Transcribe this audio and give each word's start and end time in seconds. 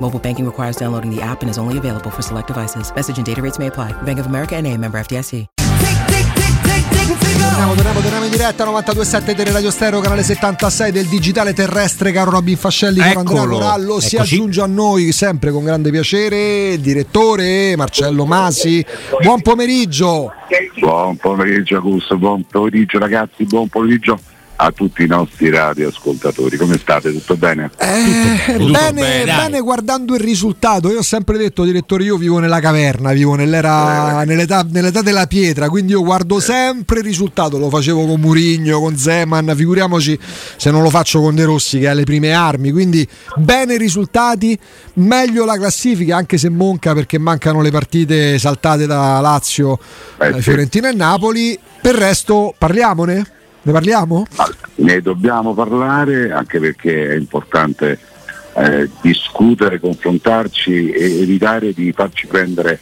Mobile 0.00 0.18
banking 0.20 0.44
requires 0.44 0.76
downloading 0.76 1.10
the 1.14 1.22
app 1.22 1.42
and 1.42 1.50
is 1.50 1.56
only 1.58 1.78
available 1.78 2.10
for 2.10 2.22
select 2.22 2.48
devices. 2.48 2.92
Message 2.94 3.16
and 3.16 3.24
data 3.24 3.40
rates 3.40 3.58
may 3.58 3.68
apply. 3.68 3.92
Bank 4.02 4.18
of 4.18 4.26
America 4.26 4.54
and 4.56 4.66
a 4.66 4.76
member 4.76 4.98
FDIC. 4.98 5.46
Torniamo, 7.54 7.74
torniamo, 7.74 8.00
torniamo 8.00 8.24
in 8.24 8.30
diretta 8.30 8.64
92.7 8.64 9.32
delle 9.34 9.52
Radio 9.52 9.70
Stereo, 9.70 10.00
canale 10.00 10.22
76 10.22 10.90
del 10.90 11.06
digitale 11.06 11.52
terrestre, 11.52 12.10
caro 12.10 12.30
Robin 12.32 12.56
Fascelli, 12.56 12.98
caro 12.98 13.20
Andrea 13.20 13.42
Eccolo. 13.42 13.58
Corallo, 13.58 14.00
si 14.00 14.16
Eccoci. 14.16 14.34
aggiunge 14.34 14.60
a 14.60 14.66
noi 14.66 15.12
sempre 15.12 15.50
con 15.52 15.62
grande 15.62 15.90
piacere 15.90 16.72
il 16.72 16.80
direttore 16.80 17.76
Marcello 17.76 18.24
Masi. 18.24 18.84
Buon 19.22 19.42
pomeriggio. 19.42 20.32
Buon 20.80 21.16
pomeriggio 21.16 21.76
Augusto, 21.76 22.16
buon 22.18 22.44
pomeriggio 22.50 22.98
ragazzi, 22.98 23.44
buon 23.44 23.68
pomeriggio 23.68 24.18
a 24.64 24.72
tutti 24.72 25.02
i 25.02 25.06
nostri 25.06 25.50
radioascoltatori. 25.50 26.56
Come 26.56 26.78
state? 26.78 27.12
Tutto 27.12 27.36
bene? 27.36 27.70
Eh, 27.78 28.56
Tutto 28.56 28.70
bene, 28.70 29.00
bene, 29.00 29.24
bene 29.24 29.60
guardando 29.60 30.14
il 30.14 30.20
risultato. 30.20 30.90
Io 30.90 30.98
ho 30.98 31.02
sempre 31.02 31.36
detto, 31.36 31.64
direttore, 31.64 32.04
io 32.04 32.16
vivo 32.16 32.38
nella 32.38 32.60
caverna, 32.60 33.12
vivo 33.12 33.34
nell'era, 33.34 34.24
nell'età, 34.24 34.66
nell'età 34.68 35.02
della 35.02 35.26
pietra, 35.26 35.68
quindi 35.68 35.92
io 35.92 36.02
guardo 36.02 36.40
sempre 36.40 36.98
il 36.98 37.04
risultato. 37.04 37.58
Lo 37.58 37.68
facevo 37.68 38.06
con 38.06 38.20
Murigno, 38.20 38.80
con 38.80 38.96
Zeman, 38.96 39.52
figuriamoci 39.54 40.18
se 40.56 40.70
non 40.70 40.82
lo 40.82 40.90
faccio 40.90 41.20
con 41.20 41.34
De 41.34 41.44
Rossi 41.44 41.78
che 41.78 41.88
ha 41.88 41.92
le 41.92 42.04
prime 42.04 42.32
armi. 42.32 42.70
Quindi 42.72 43.06
bene 43.36 43.74
i 43.74 43.78
risultati, 43.78 44.58
meglio 44.94 45.44
la 45.44 45.56
classifica, 45.56 46.16
anche 46.16 46.38
se 46.38 46.48
monca 46.48 46.94
perché 46.94 47.18
mancano 47.18 47.60
le 47.60 47.70
partite 47.70 48.38
saltate 48.38 48.86
da 48.86 49.20
Lazio, 49.20 49.78
Eh, 50.18 50.28
eh, 50.28 50.32
sì. 50.34 50.40
Fiorentina 50.42 50.88
e 50.88 50.94
Napoli. 50.94 51.58
Per 51.84 51.94
il 51.94 52.00
resto 52.00 52.54
parliamone? 52.56 53.26
Ne 53.64 53.72
parliamo? 53.72 54.26
Ma 54.36 54.48
ne 54.76 55.00
dobbiamo 55.00 55.54
parlare 55.54 56.30
anche 56.32 56.60
perché 56.60 57.08
è 57.08 57.14
importante 57.14 57.98
eh, 58.56 58.90
discutere, 59.00 59.80
confrontarci 59.80 60.90
e 60.90 61.22
evitare 61.22 61.72
di 61.72 61.90
farci 61.92 62.26
prendere 62.26 62.78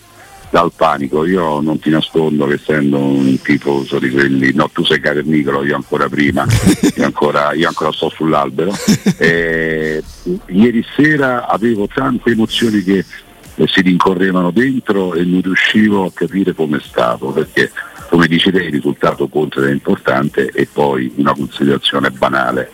dal 0.51 0.73
panico. 0.75 1.25
Io 1.25 1.61
non 1.61 1.79
ti 1.79 1.89
nascondo 1.89 2.47
che 2.47 2.55
essendo 2.55 2.99
un 2.99 3.41
tifoso 3.41 4.01
di 4.01 4.11
quelli, 4.11 4.53
no 4.55 4.69
tu 4.71 4.85
sei 4.85 4.99
cavernicolo, 4.99 5.65
io 5.65 5.77
ancora 5.77 6.09
prima, 6.09 6.45
io 6.97 7.05
ancora, 7.05 7.53
io 7.53 7.69
ancora 7.69 7.93
sto 7.93 8.09
sull'albero. 8.11 8.73
Eh, 9.23 10.03
ieri 10.47 10.85
sera 10.97 11.47
avevo 11.47 11.87
tante 11.87 12.31
emozioni 12.31 12.83
che 12.83 13.05
eh, 13.55 13.67
si 13.69 13.83
rincorrevano 13.83 14.51
dentro 14.51 15.15
e 15.15 15.23
non 15.23 15.43
riuscivo 15.43 16.07
a 16.07 16.11
capire 16.13 16.55
come 16.55 16.81
stavo 16.81 17.31
perché 17.31 17.71
come 18.13 18.27
dici 18.27 18.51
te 18.51 18.65
il 18.65 18.73
risultato 18.73 19.27
conta 19.27 19.61
ed 19.61 19.69
è 19.69 19.71
importante 19.71 20.51
e 20.51 20.69
poi 20.71 21.11
una 21.17 21.33
considerazione 21.33 22.11
banale 22.11 22.71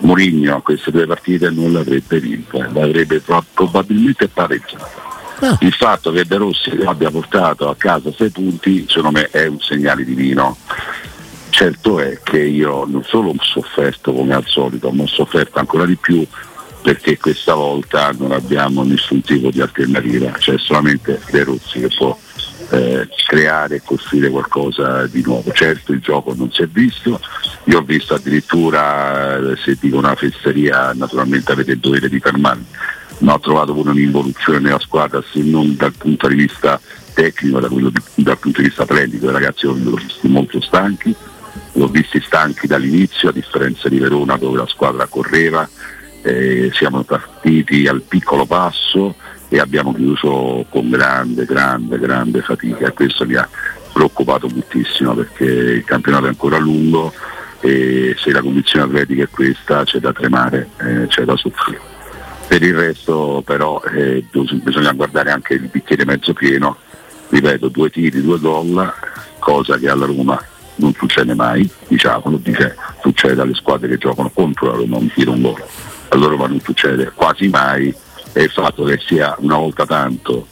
Mourinho 0.00 0.56
a 0.56 0.60
queste 0.60 0.90
due 0.90 1.06
partite 1.06 1.48
non 1.48 1.72
l'avrebbe 1.72 2.20
vinta, 2.20 2.68
l'avrebbe 2.70 3.20
pro- 3.20 3.42
probabilmente 3.54 4.28
pareggiata. 4.28 5.56
Il 5.60 5.72
fatto 5.72 6.12
che 6.12 6.26
De 6.26 6.36
Rossi 6.36 6.68
abbia 6.84 7.10
portato 7.10 7.70
a 7.70 7.74
casa 7.74 8.12
sei 8.12 8.28
punti 8.28 8.84
secondo 8.86 9.18
me 9.18 9.30
è 9.30 9.46
un 9.46 9.58
segnale 9.60 10.04
divino. 10.04 10.58
Certo 11.48 11.98
è 11.98 12.20
che 12.22 12.42
io 12.42 12.84
non 12.84 13.02
solo 13.02 13.30
ho 13.30 13.34
sofferto 13.40 14.12
come 14.12 14.34
al 14.34 14.44
solito, 14.44 14.90
ma 14.90 15.04
ho 15.04 15.06
sofferto 15.06 15.58
ancora 15.58 15.86
di 15.86 15.96
più 15.96 16.22
perché 16.82 17.16
questa 17.16 17.54
volta 17.54 18.12
non 18.18 18.32
abbiamo 18.32 18.82
nessun 18.82 19.22
tipo 19.22 19.50
di 19.50 19.62
alternativa, 19.62 20.32
c'è 20.32 20.58
solamente 20.58 21.18
De 21.30 21.44
Rossi 21.44 21.80
che 21.80 21.88
può 21.96 22.16
eh, 22.70 23.08
creare 23.26 23.76
e 23.76 23.82
costruire 23.84 24.30
qualcosa 24.30 25.06
di 25.06 25.22
nuovo. 25.22 25.52
Certo 25.52 25.92
il 25.92 26.00
gioco 26.00 26.34
non 26.34 26.50
si 26.50 26.62
è 26.62 26.66
visto, 26.66 27.20
io 27.64 27.78
ho 27.78 27.82
visto 27.82 28.14
addirittura, 28.14 29.36
eh, 29.36 29.56
se 29.56 29.76
dico 29.80 29.98
una 29.98 30.14
fesseria 30.14 30.92
naturalmente 30.92 31.52
avete 31.52 31.72
il 31.72 31.78
dovere 31.78 32.08
di 32.08 32.20
fermarmi, 32.20 32.66
ma 33.18 33.34
ho 33.34 33.40
trovato 33.40 33.72
pure 33.72 33.90
un'involuzione 33.90 34.58
nella 34.58 34.78
squadra 34.78 35.22
se 35.22 35.40
non 35.42 35.76
dal 35.76 35.94
punto 35.96 36.28
di 36.28 36.34
vista 36.34 36.80
tecnico, 37.14 37.60
da 37.60 37.68
quello 37.68 37.90
dal 38.14 38.38
punto 38.38 38.60
di 38.60 38.68
vista 38.68 38.82
atletico, 38.82 39.28
i 39.28 39.32
ragazzi 39.32 39.66
li 39.72 39.86
ho 39.86 39.94
visti 39.94 40.28
molto 40.28 40.60
stanchi, 40.60 41.14
li 41.72 41.82
ho 41.82 41.88
visti 41.88 42.20
stanchi 42.20 42.66
dall'inizio 42.66 43.30
a 43.30 43.32
differenza 43.32 43.88
di 43.88 43.98
Verona 43.98 44.36
dove 44.36 44.58
la 44.58 44.66
squadra 44.66 45.06
correva, 45.06 45.68
eh, 46.22 46.70
siamo 46.74 47.02
partiti 47.04 47.86
al 47.86 48.02
piccolo 48.02 48.44
passo 48.44 49.14
e 49.48 49.58
abbiamo 49.58 49.94
chiuso 49.94 50.66
con 50.68 50.90
grande, 50.90 51.44
grande, 51.44 51.98
grande 51.98 52.42
fatica 52.42 52.88
e 52.88 52.92
questo 52.92 53.24
mi 53.24 53.34
ha 53.34 53.48
preoccupato 53.92 54.48
moltissimo 54.48 55.14
perché 55.14 55.44
il 55.44 55.84
campionato 55.84 56.26
è 56.26 56.28
ancora 56.28 56.58
lungo 56.58 57.12
e 57.60 58.14
se 58.18 58.30
la 58.32 58.42
condizione 58.42 58.84
atletica 58.84 59.24
è 59.24 59.28
questa 59.28 59.84
c'è 59.84 59.98
da 59.98 60.12
tremare, 60.12 60.68
eh, 60.78 61.06
c'è 61.06 61.24
da 61.24 61.36
soffrire. 61.36 61.80
Per 62.46 62.62
il 62.62 62.74
resto 62.74 63.42
però 63.44 63.80
eh, 63.92 64.24
bis- 64.30 64.52
bisogna 64.62 64.92
guardare 64.92 65.30
anche 65.30 65.54
il 65.54 65.68
bicchiere 65.70 66.04
mezzo 66.04 66.32
pieno, 66.32 66.76
ripeto, 67.28 67.68
due 67.68 67.90
tiri, 67.90 68.22
due 68.22 68.38
gol, 68.38 68.92
cosa 69.38 69.78
che 69.78 69.88
alla 69.88 70.06
Roma 70.06 70.40
non 70.76 70.92
succede 70.92 71.34
mai, 71.34 71.68
diciamolo, 71.88 72.36
dice, 72.36 72.76
succede 73.00 73.40
alle 73.40 73.54
squadre 73.54 73.88
che 73.88 73.98
giocano 73.98 74.30
contro 74.32 74.70
la 74.70 74.76
Roma 74.76 74.98
un 74.98 75.10
tiro 75.12 75.32
un 75.32 75.42
gol. 75.42 75.64
Alla 76.08 76.26
Roma 76.26 76.46
non 76.46 76.60
succede 76.60 77.10
quasi 77.14 77.48
mai 77.48 77.94
e 78.36 78.42
il 78.42 78.50
fatto 78.50 78.84
che 78.84 79.00
sia 79.06 79.34
una 79.38 79.56
volta 79.56 79.86
tanto 79.86 80.46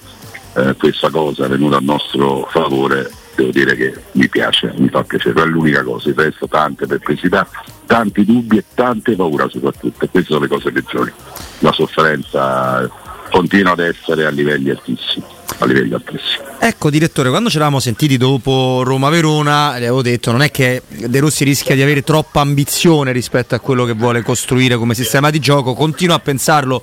eh, 0.54 0.74
questa 0.78 1.10
cosa 1.10 1.46
venuta 1.48 1.76
a 1.76 1.80
nostro 1.82 2.48
favore 2.50 3.10
devo 3.34 3.50
dire 3.50 3.76
che 3.76 3.94
mi 4.12 4.26
piace, 4.28 4.72
mi 4.78 4.88
fa 4.88 5.02
piacere, 5.02 5.42
è 5.42 5.44
l'unica 5.44 5.82
cosa, 5.82 6.08
il 6.08 6.14
resto 6.14 6.48
tante 6.48 6.86
perplessità, 6.86 7.46
tanti 7.84 8.24
dubbi 8.24 8.56
e 8.56 8.64
tante 8.72 9.14
paura 9.16 9.48
soprattutto, 9.50 10.04
e 10.04 10.08
queste 10.08 10.32
sono 10.32 10.44
le 10.44 10.48
cose 10.48 10.72
peggiori. 10.72 11.12
La 11.58 11.72
sofferenza 11.72 12.88
continua 13.30 13.72
ad 13.72 13.80
essere 13.80 14.24
a 14.24 14.30
livelli 14.30 14.70
altissimi, 14.70 15.26
a 15.64 15.66
livelli 15.66 15.94
altissimi. 15.94 16.44
Ecco 16.58 16.90
direttore, 16.90 17.28
quando 17.28 17.50
ci 17.50 17.56
eravamo 17.56 17.80
sentiti 17.80 18.16
dopo 18.16 18.82
Roma-Verona, 18.84 19.72
le 19.72 19.86
avevo 19.86 20.02
detto 20.02 20.30
non 20.30 20.42
è 20.42 20.50
che 20.50 20.82
De 20.88 21.18
Rossi 21.20 21.44
rischia 21.44 21.74
di 21.74 21.82
avere 21.82 22.02
troppa 22.02 22.40
ambizione 22.40 23.12
rispetto 23.12 23.54
a 23.54 23.58
quello 23.60 23.84
che 23.84 23.92
vuole 23.92 24.22
costruire 24.22 24.76
come 24.76 24.94
sistema 24.94 25.30
di 25.30 25.40
gioco, 25.40 25.74
continuo 25.74 26.14
a 26.14 26.20
pensarlo 26.20 26.82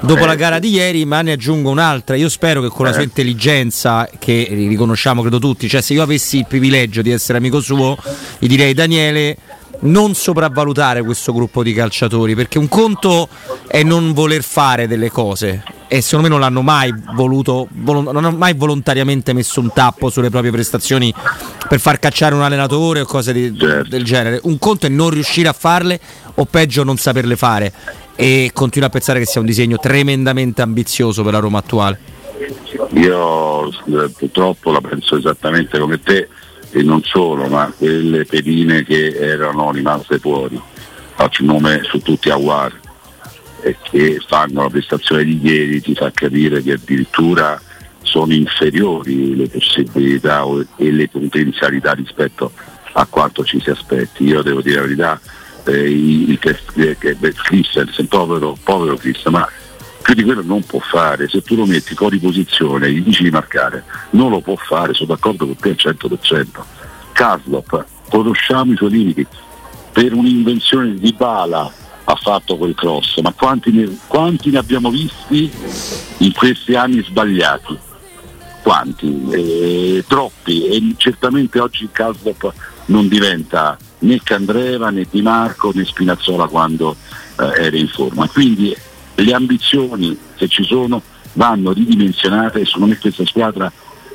dopo 0.00 0.22
Eh, 0.24 0.26
la 0.26 0.34
gara 0.34 0.58
di 0.58 0.70
ieri, 0.70 1.04
ma 1.04 1.22
ne 1.22 1.32
aggiungo 1.32 1.70
un'altra, 1.70 2.16
io 2.16 2.28
spero 2.28 2.60
che 2.60 2.68
con 2.68 2.84
la 2.84 2.90
Eh. 2.90 2.94
sua 2.94 3.02
intelligenza, 3.02 4.08
che 4.18 4.46
riconosciamo 4.50 5.20
credo 5.22 5.38
tutti, 5.38 5.68
cioè 5.68 5.80
se 5.80 5.94
io 5.94 6.02
avessi 6.02 6.38
il 6.38 6.46
privilegio 6.46 7.02
di 7.02 7.10
essere 7.10 7.38
amico 7.38 7.60
suo, 7.60 7.96
gli 8.38 8.46
direi 8.46 8.74
Daniele 8.74 9.36
non 9.80 10.14
sopravvalutare 10.14 11.02
questo 11.02 11.32
gruppo 11.32 11.62
di 11.62 11.72
calciatori 11.72 12.34
perché 12.36 12.58
un 12.58 12.68
conto 12.68 13.28
è 13.66 13.82
non 13.82 14.12
voler 14.12 14.44
fare 14.44 14.86
delle 14.86 15.10
cose 15.10 15.62
e 15.92 16.00
secondo 16.00 16.22
me 16.24 16.32
non 16.32 16.40
l'hanno 16.40 16.62
mai 16.62 16.90
voluto, 17.12 17.68
non 17.70 18.06
hanno 18.16 18.30
mai 18.30 18.54
volontariamente 18.54 19.34
messo 19.34 19.60
un 19.60 19.70
tappo 19.74 20.08
sulle 20.08 20.30
proprie 20.30 20.50
prestazioni 20.50 21.12
per 21.68 21.80
far 21.80 21.98
cacciare 21.98 22.34
un 22.34 22.40
allenatore 22.40 23.00
o 23.00 23.04
cose 23.04 23.34
di- 23.34 23.54
Certo. 23.54 23.90
del 23.90 24.02
genere. 24.02 24.40
Un 24.44 24.58
conto 24.58 24.86
è 24.86 24.88
non 24.88 25.10
riuscire 25.10 25.48
a 25.48 25.52
farle 25.52 26.00
o 26.36 26.46
peggio 26.46 26.82
non 26.82 26.96
saperle 26.96 27.36
fare 27.36 27.74
e 28.16 28.52
continuo 28.54 28.88
a 28.88 28.90
pensare 28.90 29.18
che 29.18 29.26
sia 29.26 29.40
un 29.40 29.46
disegno 29.46 29.76
tremendamente 29.76 30.62
ambizioso 30.62 31.22
per 31.22 31.34
la 31.34 31.40
Roma 31.40 31.58
attuale. 31.58 31.98
Io 32.94 33.68
eh, 33.68 34.10
purtroppo 34.16 34.72
la 34.72 34.80
penso 34.80 35.18
esattamente 35.18 35.78
come 35.78 36.00
te 36.00 36.26
e 36.70 36.82
non 36.82 37.02
solo, 37.02 37.48
ma 37.48 37.70
quelle 37.76 38.24
pedine 38.24 38.82
che 38.82 39.08
erano 39.08 39.70
rimaste 39.70 40.18
fuori, 40.18 40.58
faccio 41.16 41.42
un 41.42 41.48
nome 41.48 41.80
su 41.82 41.98
tutti 42.00 42.30
a 42.30 42.36
War, 42.36 42.80
e 43.62 43.76
che 43.80 44.20
fanno 44.26 44.62
la 44.62 44.68
prestazione 44.68 45.24
di 45.24 45.38
ieri 45.40 45.80
ti 45.80 45.94
fa 45.94 46.10
capire 46.10 46.62
che 46.62 46.72
addirittura 46.72 47.60
sono 48.02 48.34
inferiori 48.34 49.36
le 49.36 49.48
possibilità 49.48 50.44
e 50.76 50.90
le 50.90 51.08
potenzialità 51.08 51.92
rispetto 51.92 52.52
a 52.92 53.06
quanto 53.06 53.44
ci 53.44 53.60
si 53.60 53.70
aspetti. 53.70 54.24
Io 54.24 54.42
devo 54.42 54.60
dire 54.60 54.76
la 54.76 54.82
verità, 54.82 55.20
eh, 55.64 55.90
il, 55.90 56.28
il, 56.30 56.38
che- 56.98 57.14
beh, 57.14 57.32
Christensen, 57.32 58.08
povero, 58.08 58.58
povero 58.62 58.96
Christensen, 58.96 59.32
ma 59.32 59.48
più 60.02 60.14
di 60.14 60.24
quello 60.24 60.42
non 60.42 60.62
può 60.64 60.80
fare, 60.80 61.28
se 61.28 61.42
tu 61.42 61.54
lo 61.54 61.64
metti 61.64 61.94
fuori 61.94 62.18
posizione 62.18 62.90
gli 62.90 63.02
dici 63.02 63.22
di 63.22 63.30
marcare, 63.30 63.84
non 64.10 64.30
lo 64.30 64.40
può 64.40 64.56
fare, 64.56 64.92
sono 64.92 65.14
d'accordo 65.14 65.46
con 65.46 65.56
te 65.56 65.70
al 65.70 65.76
100%. 65.78 66.46
Kaslop, 67.12 67.84
conosciamo 68.10 68.72
i 68.72 68.76
suoi 68.76 68.90
limiti, 68.90 69.26
per 69.92 70.12
un'invenzione 70.12 70.94
di 70.94 71.12
Bala 71.12 71.72
ha 72.04 72.14
fatto 72.16 72.56
quel 72.56 72.74
cross, 72.74 73.18
ma 73.20 73.32
quanti 73.32 73.70
ne, 73.70 73.98
quanti 74.06 74.50
ne 74.50 74.58
abbiamo 74.58 74.90
visti 74.90 75.50
in 76.18 76.32
questi 76.32 76.74
anni 76.74 77.02
sbagliati? 77.02 77.78
Quanti? 78.62 79.28
Eh, 79.30 80.04
troppi 80.06 80.66
e 80.66 80.94
certamente 80.96 81.58
oggi 81.58 81.88
Kaslop 81.90 82.52
non 82.86 83.08
diventa 83.08 83.76
né 84.00 84.20
Candreva 84.22 84.90
né 84.90 85.06
Di 85.08 85.22
Marco 85.22 85.72
né 85.74 85.84
Spinazzola 85.84 86.46
quando 86.46 86.96
eh, 87.38 87.64
era 87.64 87.76
in 87.76 87.88
forma. 87.88 88.28
Quindi 88.28 88.74
le 89.14 89.32
ambizioni 89.32 90.16
che 90.36 90.48
ci 90.48 90.64
sono 90.64 91.02
vanno 91.34 91.72
ridimensionate 91.72 92.60
e 92.60 92.64
secondo 92.64 92.86
me 92.86 92.98
questa 92.98 93.26
squadra 93.26 93.72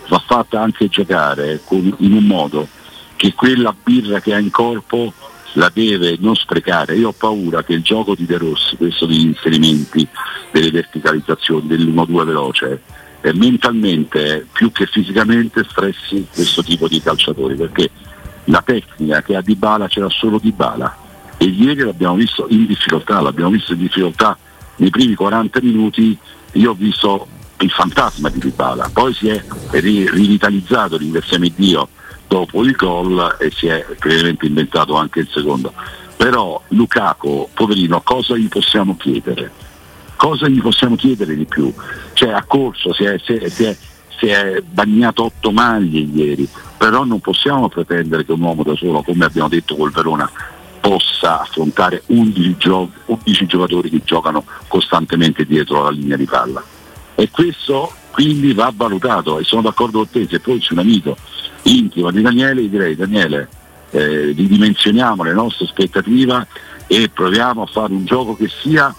va 0.07 0.23
fatta 0.25 0.61
anche 0.61 0.87
giocare 0.87 1.61
con- 1.63 1.95
in 1.99 2.13
un 2.13 2.23
modo 2.23 2.67
che 3.15 3.33
quella 3.33 3.75
birra 3.83 4.19
che 4.19 4.33
ha 4.33 4.39
in 4.39 4.51
corpo 4.51 5.11
la 5.53 5.71
deve 5.73 6.17
non 6.19 6.35
sprecare. 6.35 6.95
Io 6.95 7.09
ho 7.09 7.13
paura 7.13 7.63
che 7.63 7.73
il 7.73 7.81
gioco 7.81 8.15
di 8.15 8.25
De 8.25 8.37
Rossi, 8.37 8.75
questo 8.75 9.05
degli 9.05 9.25
inserimenti, 9.25 10.07
delle 10.51 10.71
verticalizzazioni, 10.71 11.67
dell'1-2 11.67 12.25
veloce, 12.25 12.81
eh, 13.21 13.33
mentalmente 13.33 14.45
più 14.51 14.71
che 14.71 14.85
fisicamente 14.85 15.65
stressi 15.69 16.27
questo 16.33 16.63
tipo 16.63 16.87
di 16.87 17.01
calciatori, 17.01 17.55
perché 17.55 17.89
la 18.45 18.61
tecnica 18.61 19.21
che 19.21 19.35
ha 19.35 19.41
Dybala 19.41 19.87
c'era 19.87 20.09
solo 20.09 20.39
Dybala 20.39 21.05
e 21.37 21.45
ieri 21.45 21.81
l'abbiamo 21.81 22.15
visto 22.15 22.45
in 22.49 22.65
difficoltà, 22.65 23.19
l'abbiamo 23.21 23.51
visto 23.51 23.73
in 23.73 23.79
difficoltà 23.79 24.37
nei 24.77 24.89
primi 24.89 25.15
40 25.15 25.59
minuti, 25.61 26.17
io 26.53 26.71
ho 26.71 26.73
visto 26.73 27.27
il 27.59 27.71
fantasma 27.71 28.29
di 28.29 28.39
Dybala, 28.39 28.89
poi 28.93 29.13
si 29.13 29.27
è 29.29 29.43
ri- 29.71 30.09
rivitalizzato, 30.09 30.97
ringraziamo 30.97 31.47
Dio, 31.55 31.89
dopo 32.27 32.63
il 32.63 32.71
gol 32.73 33.37
e 33.39 33.51
si 33.51 33.67
è 33.67 33.85
praticamente 33.97 34.45
inventato 34.45 34.95
anche 34.95 35.19
il 35.21 35.29
secondo. 35.31 35.73
Però 36.15 36.61
Lukaku, 36.69 37.49
poverino, 37.53 38.01
cosa 38.01 38.35
gli 38.35 38.47
possiamo 38.47 38.95
chiedere? 38.97 39.51
Cosa 40.15 40.47
gli 40.47 40.61
possiamo 40.61 40.95
chiedere 40.95 41.35
di 41.35 41.45
più? 41.45 41.71
Cioè 42.13 42.31
ha 42.31 42.43
corso, 42.43 42.93
si 42.93 43.03
è, 43.03 43.19
si 43.23 43.33
è- 43.33 43.49
si 43.49 43.63
è- 43.65 43.77
si 44.17 44.25
è 44.27 44.61
bagnato 44.61 45.25
otto 45.25 45.51
maglie 45.51 45.99
ieri, 45.99 46.47
però 46.75 47.03
non 47.03 47.19
possiamo 47.19 47.69
pretendere 47.69 48.25
che 48.25 48.31
un 48.31 48.41
uomo 48.41 48.63
da 48.63 48.75
solo, 48.75 49.03
come 49.03 49.25
abbiamo 49.25 49.47
detto 49.47 49.75
col 49.75 49.91
Verona, 49.91 50.29
possa 50.79 51.41
affrontare 51.41 52.01
11, 52.07 52.55
gio- 52.57 52.89
11 53.05 53.45
giocatori 53.45 53.89
che 53.91 54.01
giocano 54.03 54.43
costantemente 54.67 55.45
dietro 55.45 55.83
la 55.83 55.91
linea 55.91 56.17
di 56.17 56.25
palla. 56.25 56.63
E 57.13 57.29
questo 57.29 57.91
quindi 58.09 58.53
va 58.53 58.71
valutato 58.75 59.37
e 59.37 59.43
sono 59.43 59.61
d'accordo 59.61 59.99
con 59.99 60.09
te, 60.09 60.25
se 60.27 60.39
poi 60.39 60.59
c'è 60.59 60.73
un 60.73 60.79
amico 60.79 61.15
intimo 61.67 62.11
di 62.11 62.21
Daniele, 62.21 62.63
gli 62.63 62.69
direi 62.69 62.95
Daniele, 62.95 63.47
eh, 63.91 64.33
ridimensioniamo 64.35 65.23
le 65.23 65.33
nostre 65.33 65.65
aspettative 65.65 66.47
e 66.87 67.09
proviamo 67.09 67.63
a 67.63 67.65
fare 67.65 67.93
un 67.93 68.05
gioco 68.05 68.35
che 68.35 68.49
sia 68.49 68.93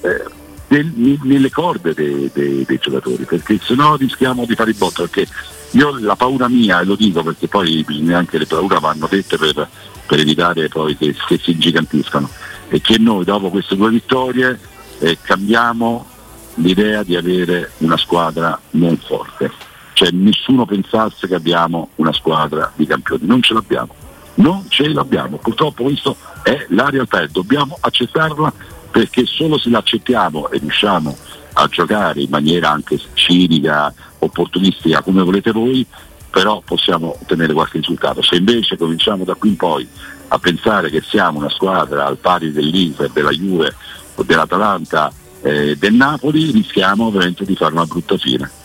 eh, 0.00 0.24
ne- 0.68 1.18
nelle 1.22 1.50
corde 1.50 1.94
dei, 1.94 2.30
dei- 2.32 2.64
dei 2.64 2.78
giocatori, 2.80 3.24
perché 3.24 3.58
se 3.62 3.74
no 3.74 3.96
rischiamo 3.96 4.44
di 4.46 4.54
fare 4.54 4.70
il 4.70 4.76
botto, 4.76 5.02
perché 5.02 5.26
io 5.72 5.98
la 5.98 6.16
paura 6.16 6.48
mia, 6.48 6.80
e 6.80 6.84
lo 6.84 6.96
dico 6.96 7.22
perché 7.22 7.48
poi 7.48 7.82
bisogna 7.84 8.18
anche 8.18 8.38
le 8.38 8.46
paure 8.46 8.78
vanno 8.78 9.06
dette 9.10 9.36
per, 9.36 9.68
per 10.06 10.18
evitare 10.18 10.68
poi 10.68 10.96
che, 10.96 11.14
che 11.26 11.38
si 11.42 11.52
ingigantiscano, 11.52 12.28
è 12.68 12.80
che 12.80 12.98
noi 12.98 13.24
dopo 13.24 13.50
queste 13.50 13.76
due 13.76 13.90
vittorie 13.90 14.58
eh, 14.98 15.18
cambiamo 15.20 16.06
l'idea 16.54 17.02
di 17.02 17.16
avere 17.16 17.72
una 17.78 17.96
squadra 17.96 18.58
non 18.70 18.96
forte. 18.96 19.65
Cioè 19.96 20.10
nessuno 20.10 20.66
pensasse 20.66 21.26
che 21.26 21.34
abbiamo 21.34 21.88
una 21.94 22.12
squadra 22.12 22.70
di 22.76 22.84
campioni, 22.84 23.24
non 23.24 23.40
ce 23.40 23.54
l'abbiamo, 23.54 23.94
non 24.34 24.66
ce 24.68 24.88
l'abbiamo, 24.88 25.38
purtroppo 25.38 25.84
questo 25.84 26.14
è 26.42 26.66
la 26.68 26.90
realtà 26.90 27.22
e 27.22 27.28
dobbiamo 27.28 27.78
accettarla 27.80 28.52
perché 28.90 29.24
solo 29.24 29.56
se 29.56 29.70
l'accettiamo 29.70 30.50
e 30.50 30.58
riusciamo 30.58 31.16
a 31.54 31.66
giocare 31.68 32.20
in 32.20 32.28
maniera 32.28 32.72
anche 32.72 33.00
cinica, 33.14 33.90
opportunistica, 34.18 35.00
come 35.00 35.22
volete 35.22 35.50
voi, 35.50 35.86
però 36.28 36.60
possiamo 36.62 37.16
ottenere 37.18 37.54
qualche 37.54 37.78
risultato. 37.78 38.20
Se 38.20 38.36
invece 38.36 38.76
cominciamo 38.76 39.24
da 39.24 39.32
qui 39.32 39.48
in 39.48 39.56
poi 39.56 39.88
a 40.28 40.38
pensare 40.38 40.90
che 40.90 41.00
siamo 41.00 41.38
una 41.38 41.48
squadra 41.48 42.04
al 42.04 42.18
pari 42.18 42.52
dell'Inter, 42.52 43.08
della 43.08 43.30
Juve 43.30 43.74
o 44.14 44.22
dell'Atalanta, 44.22 45.10
eh, 45.40 45.74
del 45.78 45.94
Napoli, 45.94 46.50
rischiamo 46.50 47.10
veramente 47.10 47.46
di 47.46 47.56
fare 47.56 47.72
una 47.72 47.86
brutta 47.86 48.18
fine. 48.18 48.55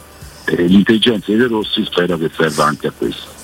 Eh, 0.57 0.63
l'intelligenza 0.63 1.31
di 1.31 1.37
De 1.37 1.47
Rossi 1.47 1.83
spero 1.85 2.17
che 2.17 2.29
serva 2.35 2.65
anche 2.65 2.87
a 2.87 2.91
questo. 2.95 3.39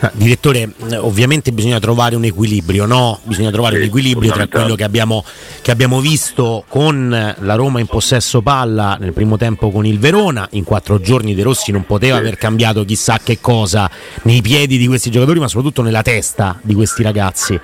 Ah, 0.00 0.10
Direttore, 0.12 0.74
eh, 0.90 0.96
ovviamente 0.96 1.52
bisogna 1.52 1.78
trovare 1.78 2.16
un 2.16 2.24
equilibrio, 2.24 2.86
no? 2.86 3.20
Bisogna 3.22 3.52
trovare 3.52 3.76
Sì, 3.76 3.82
un 3.82 3.86
equilibrio 3.86 4.32
tra 4.32 4.48
quello 4.48 4.74
che 4.74 4.82
abbiamo, 4.82 5.24
che 5.60 5.70
abbiamo 5.70 6.00
visto 6.00 6.64
con 6.66 7.08
la 7.38 7.54
Roma 7.54 7.78
in 7.78 7.86
possesso 7.86 8.42
palla 8.42 8.96
nel 8.98 9.12
primo 9.12 9.36
tempo 9.36 9.70
con 9.70 9.86
il 9.86 10.00
Verona. 10.00 10.48
In 10.52 10.64
quattro 10.64 11.00
giorni 11.00 11.36
De 11.36 11.44
Rossi 11.44 11.70
non 11.70 11.86
poteva 11.86 12.16
Sì. 12.16 12.20
aver 12.22 12.36
cambiato 12.36 12.84
chissà 12.84 13.20
che 13.22 13.38
cosa 13.40 13.88
nei 14.22 14.42
piedi 14.42 14.76
di 14.76 14.88
questi 14.88 15.08
giocatori, 15.08 15.38
ma 15.38 15.46
soprattutto 15.46 15.82
nella 15.82 16.02
testa 16.02 16.58
di 16.62 16.74
questi 16.74 17.04
ragazzi. 17.04 17.60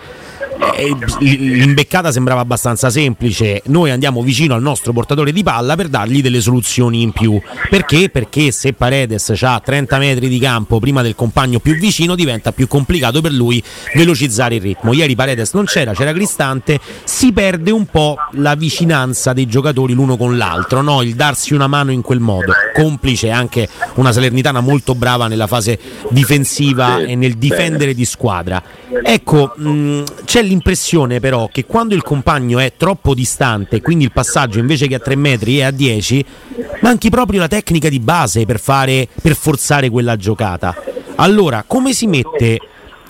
Eh, 0.77 0.95
L'imbeccata 1.21 2.11
sembrava 2.11 2.41
abbastanza 2.41 2.91
semplice. 2.91 3.63
Noi 3.67 3.91
andiamo 3.91 4.23
vicino 4.23 4.55
al 4.55 4.63
nostro 4.63 4.93
portatore 4.93 5.33
di 5.33 5.43
palla 5.43 5.77
per 5.77 5.89
dargli 5.89 6.21
delle 6.21 6.41
soluzioni 6.41 7.03
in 7.03 7.13
più. 7.13 7.41
Perché? 7.71 8.11
Perché 8.11 8.51
se 8.51 8.73
Paredes 8.73 9.33
ha 9.43 9.61
30 9.65 9.99
metri 9.99 10.29
di 10.29 10.39
campo 10.39 10.79
prima 10.79 11.03
del 11.03 11.15
compagno 11.15 11.59
più 11.61 11.77
vicino, 11.77 12.15
diventa 12.15 12.53
più 12.53 12.67
complicato 12.67 13.21
per 13.21 13.33
lui 13.33 13.63
velocizzare 13.95 14.57
il 14.57 14.61
ritmo. 14.61 14.93
Ieri 14.93 15.15
Paredes 15.15 15.53
non 15.53 15.65
c'era, 15.65 15.93
c'era 15.95 16.13
Cristante, 16.13 16.81
si 17.05 17.33
perde 17.33 17.71
un 17.71 17.87
po' 17.87 18.17
la 18.33 18.55
vicinanza 18.55 19.33
dei 19.33 19.47
giocatori 19.47 19.93
l'uno 19.93 20.17
con 20.17 20.37
l'altro, 20.37 20.83
no? 20.83 21.03
il 21.03 21.15
darsi 21.15 21.55
una 21.55 21.67
mano 21.67 21.93
in 21.93 22.03
quel 22.03 22.21
modo. 22.21 22.53
Complice 22.75 23.31
anche 23.31 23.69
una 23.95 24.13
Salernitana 24.13 24.61
molto 24.61 24.95
brava 24.95 25.29
nella 25.29 25.47
fase 25.47 25.79
difensiva 26.11 26.99
e 26.99 27.15
nel 27.15 27.37
difendere 27.37 27.95
di 27.95 28.05
squadra. 28.05 28.63
Ecco, 29.03 29.55
mh, 29.57 30.03
c'è 30.25 30.43
l'impressione 30.49 31.21
però 31.21 31.49
che 31.53 31.65
quando 31.65 31.95
il 31.95 32.03
compagno 32.03 32.59
è 32.59 32.73
troppo 32.77 33.15
distante, 33.15 33.81
quindi 33.81 34.05
il 34.05 34.13
passaggio 34.13 34.59
invece 34.59 34.89
che 34.89 34.97
a 34.97 34.99
3 34.99 35.15
metri 35.15 35.59
è 35.59 35.63
a 35.63 35.71
10, 35.71 36.25
manchi 36.81 37.11
proprio 37.11 37.41
la 37.41 37.49
tecnica 37.49 37.89
di 37.89 38.01
base 38.01 38.45
per, 38.45 38.59
fare, 38.59 39.07
per 39.23 39.37
forzare 39.37 39.89
quella 39.91 40.17
giocata. 40.17 40.75
Allora, 41.17 41.65
come 41.67 41.93
si 41.93 42.07
mette 42.07 42.59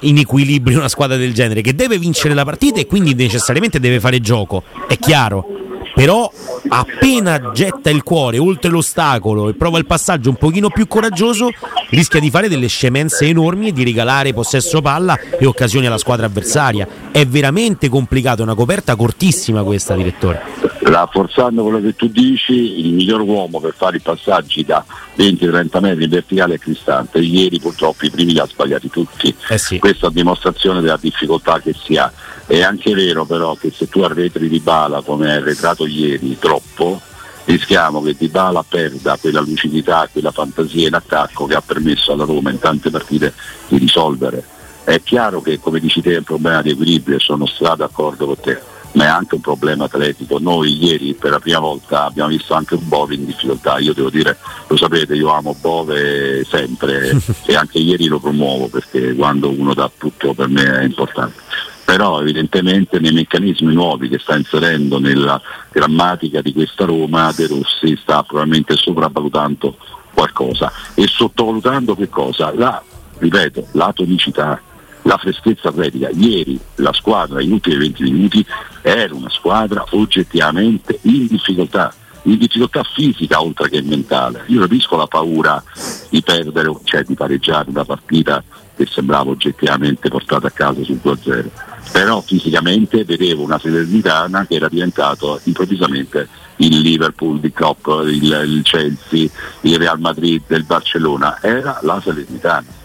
in 0.00 0.18
equilibrio 0.18 0.78
una 0.78 0.88
squadra 0.88 1.16
del 1.16 1.34
genere 1.34 1.60
che 1.60 1.74
deve 1.74 1.98
vincere 1.98 2.34
la 2.34 2.44
partita 2.44 2.80
e 2.80 2.86
quindi 2.86 3.14
necessariamente 3.14 3.80
deve 3.80 4.00
fare 4.00 4.20
gioco? 4.20 4.62
È 4.86 4.96
chiaro. 4.98 5.57
Però 5.98 6.30
appena 6.68 7.50
getta 7.50 7.90
il 7.90 8.04
cuore 8.04 8.38
oltre 8.38 8.70
l'ostacolo 8.70 9.48
e 9.48 9.54
prova 9.54 9.78
il 9.78 9.84
passaggio 9.84 10.28
un 10.28 10.36
pochino 10.36 10.70
più 10.70 10.86
coraggioso, 10.86 11.50
rischia 11.90 12.20
di 12.20 12.30
fare 12.30 12.48
delle 12.48 12.68
scemenze 12.68 13.26
enormi 13.26 13.66
e 13.66 13.72
di 13.72 13.82
regalare 13.82 14.32
possesso 14.32 14.80
palla 14.80 15.18
e 15.18 15.44
occasioni 15.44 15.86
alla 15.86 15.98
squadra 15.98 16.26
avversaria. 16.26 16.86
È 17.10 17.26
veramente 17.26 17.88
complicato, 17.88 18.42
è 18.42 18.44
una 18.44 18.54
coperta 18.54 18.94
cortissima 18.94 19.64
questa, 19.64 19.96
direttore. 19.96 20.77
Rafforzando 20.88 21.62
quello 21.62 21.82
che 21.82 21.94
tu 21.94 22.08
dici, 22.08 22.80
il 22.80 22.94
miglior 22.94 23.20
uomo 23.20 23.60
per 23.60 23.74
fare 23.76 23.98
i 23.98 24.00
passaggi 24.00 24.64
da 24.64 24.82
20-30 25.18 25.80
metri 25.80 26.04
in 26.04 26.10
verticale 26.10 26.54
è 26.54 26.58
Cristante. 26.58 27.18
Ieri 27.18 27.60
purtroppo 27.60 28.06
i 28.06 28.10
primi 28.10 28.32
li 28.32 28.38
ha 28.38 28.46
sbagliati 28.46 28.88
tutti. 28.88 29.34
Eh 29.50 29.58
sì. 29.58 29.78
Questa 29.78 30.08
è 30.08 30.10
dimostrazione 30.10 30.80
della 30.80 30.96
difficoltà 30.96 31.60
che 31.60 31.74
si 31.74 31.96
ha. 31.96 32.10
È 32.46 32.62
anche 32.62 32.94
vero 32.94 33.26
però 33.26 33.54
che 33.54 33.70
se 33.70 33.88
tu 33.88 34.00
arretri 34.00 34.48
di 34.48 34.60
bala 34.60 35.02
come 35.02 35.30
hai 35.30 35.36
arretrato 35.36 35.84
ieri 35.84 36.38
troppo, 36.38 36.98
rischiamo 37.44 38.00
che 38.00 38.14
Dybala 38.16 38.64
perda 38.66 39.18
quella 39.20 39.40
lucidità, 39.40 40.08
quella 40.10 40.30
fantasia 40.30 40.88
in 40.88 40.94
attacco 40.94 41.44
che 41.44 41.54
ha 41.54 41.62
permesso 41.64 42.12
alla 42.12 42.24
Roma 42.24 42.50
in 42.50 42.58
tante 42.58 42.88
partite 42.88 43.34
di 43.68 43.76
risolvere. 43.76 44.42
È 44.84 45.02
chiaro 45.02 45.42
che 45.42 45.58
come 45.58 45.80
dici 45.80 46.00
te 46.00 46.14
è 46.14 46.16
un 46.18 46.24
problema 46.24 46.62
di 46.62 46.70
equilibrio 46.70 47.16
e 47.16 47.20
sono 47.20 47.44
stato 47.44 47.76
d'accordo 47.76 48.24
con 48.24 48.40
te, 48.40 48.58
ma 48.92 49.04
è 49.04 49.08
anche 49.08 49.34
un 49.34 49.40
problema 49.40 49.84
atletico. 49.84 50.38
Noi 50.38 50.84
ieri 50.84 51.14
per 51.14 51.30
la 51.30 51.38
prima 51.38 51.58
volta 51.58 52.04
abbiamo 52.04 52.30
visto 52.30 52.54
anche 52.54 52.74
un 52.74 52.88
Bove 52.88 53.14
in 53.14 53.26
difficoltà, 53.26 53.78
io 53.78 53.92
devo 53.92 54.10
dire, 54.10 54.36
lo 54.66 54.76
sapete, 54.76 55.14
io 55.14 55.32
amo 55.32 55.56
Bove 55.60 56.44
sempre 56.44 57.10
e 57.46 57.54
anche 57.54 57.78
ieri 57.78 58.06
lo 58.06 58.18
promuovo 58.18 58.68
perché 58.68 59.14
quando 59.14 59.50
uno 59.50 59.74
dà 59.74 59.90
tutto 59.96 60.34
per 60.34 60.48
me 60.48 60.80
è 60.80 60.84
importante 60.84 61.46
però 61.88 62.20
evidentemente 62.20 62.98
nei 62.98 63.12
meccanismi 63.12 63.72
nuovi 63.72 64.10
che 64.10 64.18
sta 64.18 64.36
inserendo 64.36 64.98
nella 64.98 65.40
grammatica 65.72 66.42
di 66.42 66.52
questa 66.52 66.84
Roma 66.84 67.32
De 67.34 67.46
Rossi 67.46 67.96
sta 67.96 68.22
probabilmente 68.22 68.76
sopravvalutando 68.76 69.74
qualcosa 70.12 70.70
e 70.92 71.06
sottovalutando 71.06 71.96
che 71.96 72.10
cosa? 72.10 72.52
La, 72.54 72.82
ripeto, 73.16 73.68
la 73.72 73.90
tonicità, 73.94 74.60
la 75.08 75.16
freschezza 75.16 75.70
atletica. 75.70 76.10
Ieri 76.12 76.60
la 76.76 76.92
squadra, 76.92 77.40
in 77.40 77.52
ultimi 77.52 77.76
20 77.78 78.02
minuti, 78.02 78.46
era 78.82 79.14
una 79.14 79.30
squadra 79.30 79.84
oggettivamente 79.90 80.98
in 81.02 81.26
difficoltà 81.26 81.92
in 82.22 82.36
difficoltà 82.36 82.82
fisica 82.82 83.40
oltre 83.40 83.70
che 83.70 83.80
mentale. 83.80 84.42
Io 84.48 84.60
capisco 84.60 84.96
la 84.96 85.06
paura 85.06 85.62
di 86.10 86.20
perdere, 86.20 86.70
cioè 86.84 87.02
di 87.02 87.14
pareggiare 87.14 87.70
una 87.70 87.86
partita 87.86 88.42
che 88.76 88.86
sembrava 88.86 89.30
oggettivamente 89.30 90.10
portata 90.10 90.48
a 90.48 90.50
casa 90.50 90.82
sul 90.82 91.00
2-0 91.02 91.50
però 91.90 92.20
fisicamente 92.20 93.04
vedevo 93.04 93.42
una 93.42 93.58
Salernitana 93.58 94.46
che 94.46 94.56
era 94.56 94.68
diventato 94.68 95.40
improvvisamente 95.44 96.28
il 96.56 96.80
Liverpool 96.80 97.40
di 97.40 97.52
Klopp, 97.52 97.86
il, 98.04 98.22
il, 98.22 98.60
Chelsea, 98.62 99.28
il 99.62 99.78
Real 99.78 99.98
Madrid, 99.98 100.42
il 100.48 100.64
Barcellona, 100.64 101.38
era 101.40 101.78
la 101.82 102.00
Salernitana. 102.02 102.77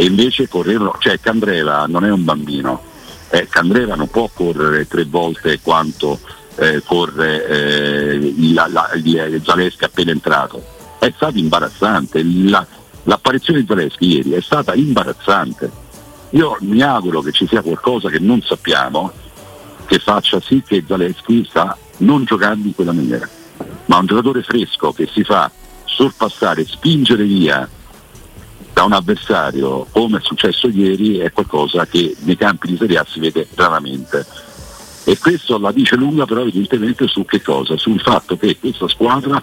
E 0.00 0.04
invece 0.06 0.48
correvano, 0.48 0.96
cioè 0.98 1.20
Candreva 1.20 1.84
non 1.86 2.06
è 2.06 2.10
un 2.10 2.24
bambino, 2.24 2.82
eh, 3.28 3.46
Candreva 3.50 3.96
non 3.96 4.08
può 4.08 4.30
correre 4.32 4.88
tre 4.88 5.04
volte 5.04 5.60
quanto 5.60 6.18
eh, 6.54 6.82
corre 6.86 7.46
eh, 7.46 8.14
il 8.14 9.42
Zaleschi 9.44 9.84
appena 9.84 10.10
entrato. 10.10 10.64
È 10.98 11.12
stato 11.14 11.36
imbarazzante, 11.36 12.22
la, 12.24 12.66
l'apparizione 13.02 13.60
di 13.60 13.66
Zaleschi 13.66 14.06
ieri 14.06 14.30
è 14.32 14.40
stata 14.40 14.72
imbarazzante 14.72 15.70
io 16.30 16.56
mi 16.60 16.80
auguro 16.80 17.20
che 17.20 17.32
ci 17.32 17.46
sia 17.46 17.60
qualcosa 17.60 18.08
che 18.08 18.20
non 18.20 18.40
sappiamo 18.40 19.12
che 19.84 19.98
faccia 19.98 20.40
sì 20.40 20.62
che 20.66 20.82
Zaleschi 20.86 21.44
sta 21.46 21.76
non 21.98 22.24
giocando 22.24 22.66
in 22.66 22.74
quella 22.74 22.92
maniera, 22.92 23.28
ma 23.84 23.98
un 23.98 24.06
giocatore 24.06 24.42
fresco 24.42 24.92
che 24.92 25.06
si 25.12 25.24
fa 25.24 25.50
sorpassare, 25.84 26.64
spingere 26.64 27.24
via 27.24 27.68
da 28.80 28.86
un 28.86 28.92
avversario 28.92 29.86
come 29.90 30.18
è 30.18 30.20
successo 30.22 30.68
ieri 30.68 31.18
è 31.18 31.30
qualcosa 31.32 31.84
che 31.84 32.16
nei 32.20 32.36
campi 32.36 32.68
di 32.68 32.78
Serie 32.78 32.96
A 32.96 33.06
si 33.06 33.20
vede 33.20 33.46
raramente. 33.54 34.24
E 35.04 35.18
questo 35.18 35.58
la 35.58 35.70
dice 35.70 35.96
lunga 35.96 36.24
però 36.24 36.40
evidentemente 36.40 37.06
su 37.06 37.26
che 37.26 37.42
cosa? 37.42 37.76
Sul 37.76 38.00
fatto 38.00 38.38
che 38.38 38.58
questa 38.58 38.88
squadra 38.88 39.42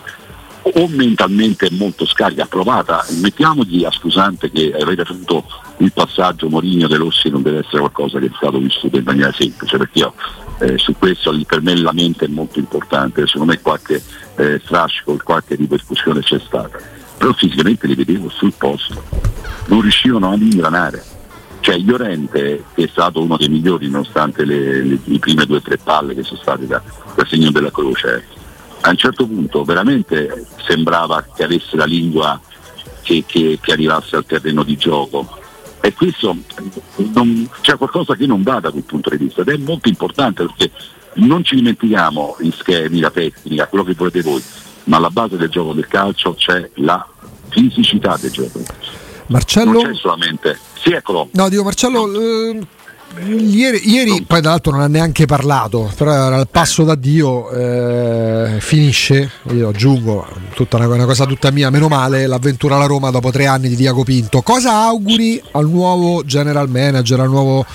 o 0.63 0.88
mentalmente 0.88 1.67
è 1.67 1.70
molto 1.70 2.08
scarica, 2.08 2.48
provata, 2.48 3.06
mettiamogli 3.22 3.86
a 3.86 3.91
scusante 3.91 4.50
che 4.50 4.74
avete 4.74 5.03
avuto 5.03 5.46
il 5.77 5.91
passaggio 5.94 6.50
Morigno 6.50 6.88
De 6.88 6.98
Rossi 6.98 7.29
non 7.29 7.44
deve 7.44 7.60
essere 7.60 7.79
qualcosa 7.79 8.17
che 8.17 8.25
è 8.25 8.32
stato 8.36 8.58
vissuto 8.58 8.98
in 8.98 9.03
maniera 9.03 9.32
semplice, 9.32 9.77
perché 9.77 10.00
io 10.00 10.13
eh, 10.60 10.77
su 10.79 10.96
questo 10.98 11.32
per 11.46 11.62
me 11.62 11.75
la 11.75 11.94
mente 11.94 12.25
è 12.25 12.27
molto 12.27 12.58
importante, 12.58 13.27
secondo 13.27 13.53
me 13.53 13.62
qualche 13.62 14.01
eh, 14.36 14.60
strascico, 14.63 15.15
qualche 15.24 15.53
ripercussione 15.53 16.22
c'è 16.22 16.39
stata, 16.39 16.79
però 17.17 17.33
fisicamente 17.33 17.88
li 17.88 17.95
vedevo 17.95 18.29
sul 18.29 18.53
posto, 18.57 19.03
non 19.67 19.81
riuscivano 19.81 20.31
ad 20.31 20.41
ingranare. 20.41 21.03
Cioè 21.59 21.77
Llorente, 21.79 22.63
che 22.74 22.83
è 22.86 22.88
stato 22.88 23.21
uno 23.21 23.36
dei 23.36 23.50
migliori 23.50 23.89
nonostante 23.89 24.45
le, 24.45 24.83
le, 24.83 25.00
le 25.03 25.19
prime 25.19 25.45
due 25.45 25.57
o 25.57 25.62
tre 25.62 25.77
palle 25.77 26.13
che 26.13 26.24
sono 26.24 26.39
state 26.39 26.65
da, 26.65 26.81
da 27.15 27.25
segno 27.25 27.51
della 27.51 27.71
croce, 27.71 28.25
a 28.81 28.89
un 28.89 28.97
certo 28.97 29.25
punto 29.25 29.63
veramente 29.63 30.45
sembrava 30.65 31.25
che 31.36 31.43
avesse 31.43 31.75
la 31.75 31.86
lingua 31.86 32.39
che, 33.01 33.24
che, 33.25 33.57
che 33.62 33.71
arrivasse 33.71 34.15
al 34.15 34.25
terreno 34.25 34.63
di 34.63 34.77
gioco. 34.77 35.27
E 35.81 35.93
questo 35.93 36.36
non, 37.13 37.50
c'è 37.62 37.77
qualcosa 37.77 38.15
che 38.15 38.25
non 38.25 38.43
va 38.43 38.59
da 38.59 38.71
quel 38.71 38.83
punto 38.83 39.09
di 39.09 39.17
vista 39.17 39.41
ed 39.41 39.50
è 39.50 39.57
molto 39.57 39.88
importante 39.88 40.45
perché 40.45 40.71
non 41.15 41.43
ci 41.43 41.55
dimentichiamo 41.55 42.38
in 42.41 42.51
schemi, 42.51 43.00
la 43.00 43.12
tecnica, 43.12 43.67
quello 43.67 43.83
che 43.83 43.93
volete 43.93 44.21
voi, 44.21 44.41
ma 44.88 44.98
alla 44.98 45.10
base 45.10 45.38
del 45.38 45.50
gioco 45.50 45.74
del 45.74 45.88
calcio 45.88 46.34
c'è 46.34 46.70
la 46.75 47.06
fisicità 47.50 48.17
del 48.20 48.32
gioco. 48.32 48.62
Marcello? 49.27 49.72
Non 49.72 49.84
c'è 49.84 49.94
solamente. 49.96 50.60
Sì, 50.82 50.91
eccolo. 50.91 51.29
No, 51.32 51.50
dico 51.50 51.63
Marcello, 51.63 52.12
eh, 52.13 52.60
Ieri, 53.25 53.89
ieri, 53.89 54.24
poi 54.27 54.41
tra 54.41 54.51
l'altro 54.51 54.74
non 54.74 54.82
ha 54.82 54.88
neanche 54.88 55.25
parlato, 55.25 55.91
però 55.96 56.13
era 56.13 56.38
il 56.38 56.48
passo 56.51 56.84
da 56.84 56.94
Dio, 56.94 57.50
eh, 57.50 58.58
finisce, 58.60 59.32
io 59.53 59.70
aggiungo, 59.70 60.27
tutta 60.53 60.75
una, 60.77 60.88
una, 60.88 61.06
cosa 61.06 61.25
tutta 61.25 61.50
mia, 61.50 61.72
meno 61.72 61.88
male, 61.88 62.27
l'avventura 62.27 62.75
alla 62.75 62.86
Roma 62.86 63.10
dopo 63.10 63.32
tre 63.32 63.48
anni 63.48 63.70
di 63.70 63.75
Diaco 63.75 64.03
Pinto. 64.03 64.41
Cosa 64.41 64.84
auguri 64.84 65.41
al 65.53 65.67
nuovo 65.67 66.24
general 66.25 66.70
manager, 66.70 67.22
al 67.22 67.29
nuovo 67.29 67.65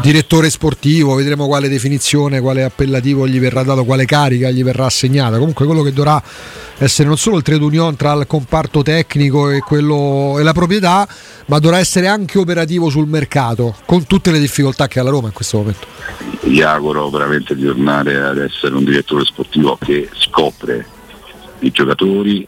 direttore 0.00 0.50
sportivo, 0.50 1.14
vedremo 1.14 1.46
quale 1.46 1.68
definizione, 1.68 2.40
quale 2.40 2.64
appellativo 2.64 3.26
gli 3.26 3.38
verrà 3.38 3.62
dato, 3.62 3.84
quale 3.84 4.04
carica 4.04 4.50
gli 4.50 4.62
verrà 4.62 4.86
assegnata. 4.86 5.38
Comunque 5.38 5.66
quello 5.66 5.82
che 5.82 5.92
dovrà 5.92 6.22
essere 6.78 7.08
non 7.08 7.16
solo 7.16 7.36
il 7.36 7.42
trade 7.42 7.64
union 7.64 7.96
tra 7.96 8.12
il 8.12 8.26
comparto 8.26 8.82
tecnico 8.82 9.50
e, 9.50 9.60
quello, 9.60 10.36
e 10.38 10.42
la 10.42 10.52
proprietà, 10.52 11.08
ma 11.46 11.58
dovrà 11.58 11.78
essere 11.78 12.06
anche 12.06 12.38
operativo 12.38 12.88
sul 12.90 13.08
mercato, 13.08 13.74
con 13.86 14.06
tutte 14.06 14.30
le 14.30 14.38
difficoltà 14.38 14.86
che 14.88 15.00
ha 15.00 15.02
la 15.02 15.10
Roma 15.10 15.28
in 15.28 15.32
questo 15.32 15.58
momento. 15.58 15.86
Gli 16.42 16.60
auguro 16.60 17.08
veramente 17.10 17.54
di 17.54 17.64
tornare 17.64 18.16
ad 18.16 18.38
essere 18.38 18.74
un 18.74 18.84
direttore 18.84 19.24
sportivo 19.24 19.76
che 19.80 20.08
scopre 20.14 20.86
i 21.60 21.70
giocatori, 21.70 22.46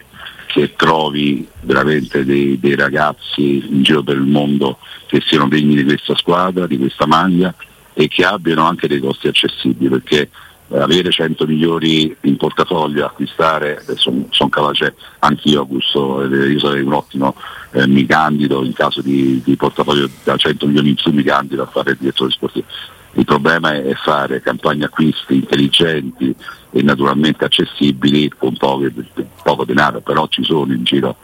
che 0.59 0.75
trovi 0.75 1.47
veramente 1.61 2.25
dei, 2.25 2.59
dei 2.59 2.75
ragazzi 2.75 3.65
in 3.65 3.83
giro 3.83 4.03
per 4.03 4.17
il 4.17 4.23
mondo 4.23 4.79
che 5.07 5.23
siano 5.25 5.47
degni 5.47 5.77
di 5.77 5.85
questa 5.85 6.17
squadra, 6.17 6.67
di 6.67 6.77
questa 6.77 7.07
maglia 7.07 7.55
e 7.95 8.09
che 8.09 8.25
abbiano 8.25 8.67
anche 8.67 8.89
dei 8.89 8.99
costi 8.99 9.29
accessibili 9.29 9.89
perché 9.89 10.29
eh, 10.71 10.79
avere 10.81 11.13
100 11.13 11.47
milioni 11.47 12.15
in 12.23 12.37
portafoglio, 12.37 13.07
acquistare, 13.07 13.85
sono 13.95 14.27
son 14.31 14.49
capace 14.49 14.97
anch'io 15.21 15.61
Augusto, 15.61 16.23
eh, 16.23 16.51
io 16.51 16.59
sarei 16.59 16.83
un 16.83 16.93
ottimo, 16.93 17.37
eh, 17.71 17.87
mi 17.87 18.05
candido 18.05 18.65
in 18.65 18.73
caso 18.73 19.01
di, 19.01 19.41
di, 19.45 19.55
portafoglio 19.55 20.11
da 20.25 20.37
100 20.37 20.67
milioni 20.67 20.91
in 20.91 20.97
su 20.97 21.11
mi 21.11 21.23
candido 21.23 21.63
a 21.63 21.67
fare 21.67 21.93
il 21.93 21.99
direttore 22.01 22.33
sportivo. 22.33 22.67
Il 23.13 23.25
problema 23.25 23.73
è 23.73 23.95
fare 23.95 24.41
campagne 24.41 24.85
acquisti 24.85 25.35
intelligenti 25.35 26.35
e 26.71 26.83
naturalmente 26.83 27.45
accessibili 27.45 28.29
con 28.37 28.57
poco, 28.57 28.87
poco 29.43 29.65
denaro, 29.65 30.01
però 30.01 30.27
ci 30.29 30.45
sono 30.45 30.73
in 30.73 30.85
giro 30.85 31.17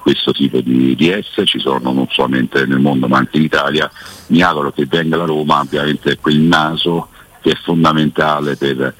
questo 0.00 0.32
tipo 0.32 0.60
di, 0.60 0.94
di 0.94 1.08
esse, 1.10 1.44
ci 1.44 1.58
sono 1.58 1.92
non 1.92 2.06
solamente 2.10 2.64
nel 2.66 2.78
mondo 2.78 3.06
ma 3.08 3.18
anche 3.18 3.36
in 3.36 3.44
Italia. 3.44 3.90
Mi 4.28 4.42
auguro 4.42 4.72
che 4.72 4.86
venga 4.86 5.16
la 5.16 5.24
Roma, 5.24 5.60
ovviamente 5.60 6.18
quel 6.18 6.38
naso 6.38 7.08
che 7.40 7.52
è 7.52 7.56
fondamentale 7.62 8.56
per 8.56 8.94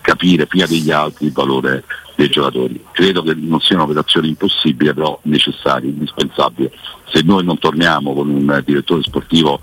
capire 0.00 0.46
prima 0.46 0.66
degli 0.66 0.90
altri 0.90 1.26
il 1.26 1.32
valore 1.32 1.84
dei 2.16 2.28
giocatori. 2.28 2.82
Credo 2.92 3.22
che 3.22 3.34
non 3.34 3.60
sia 3.60 3.76
un'operazione 3.76 4.26
impossibile, 4.26 4.94
però 4.94 5.18
necessaria, 5.22 5.88
indispensabile. 5.88 6.72
Se 7.06 7.22
noi 7.22 7.44
non 7.44 7.58
torniamo 7.58 8.14
con 8.14 8.28
un 8.28 8.62
direttore 8.64 9.02
sportivo 9.02 9.60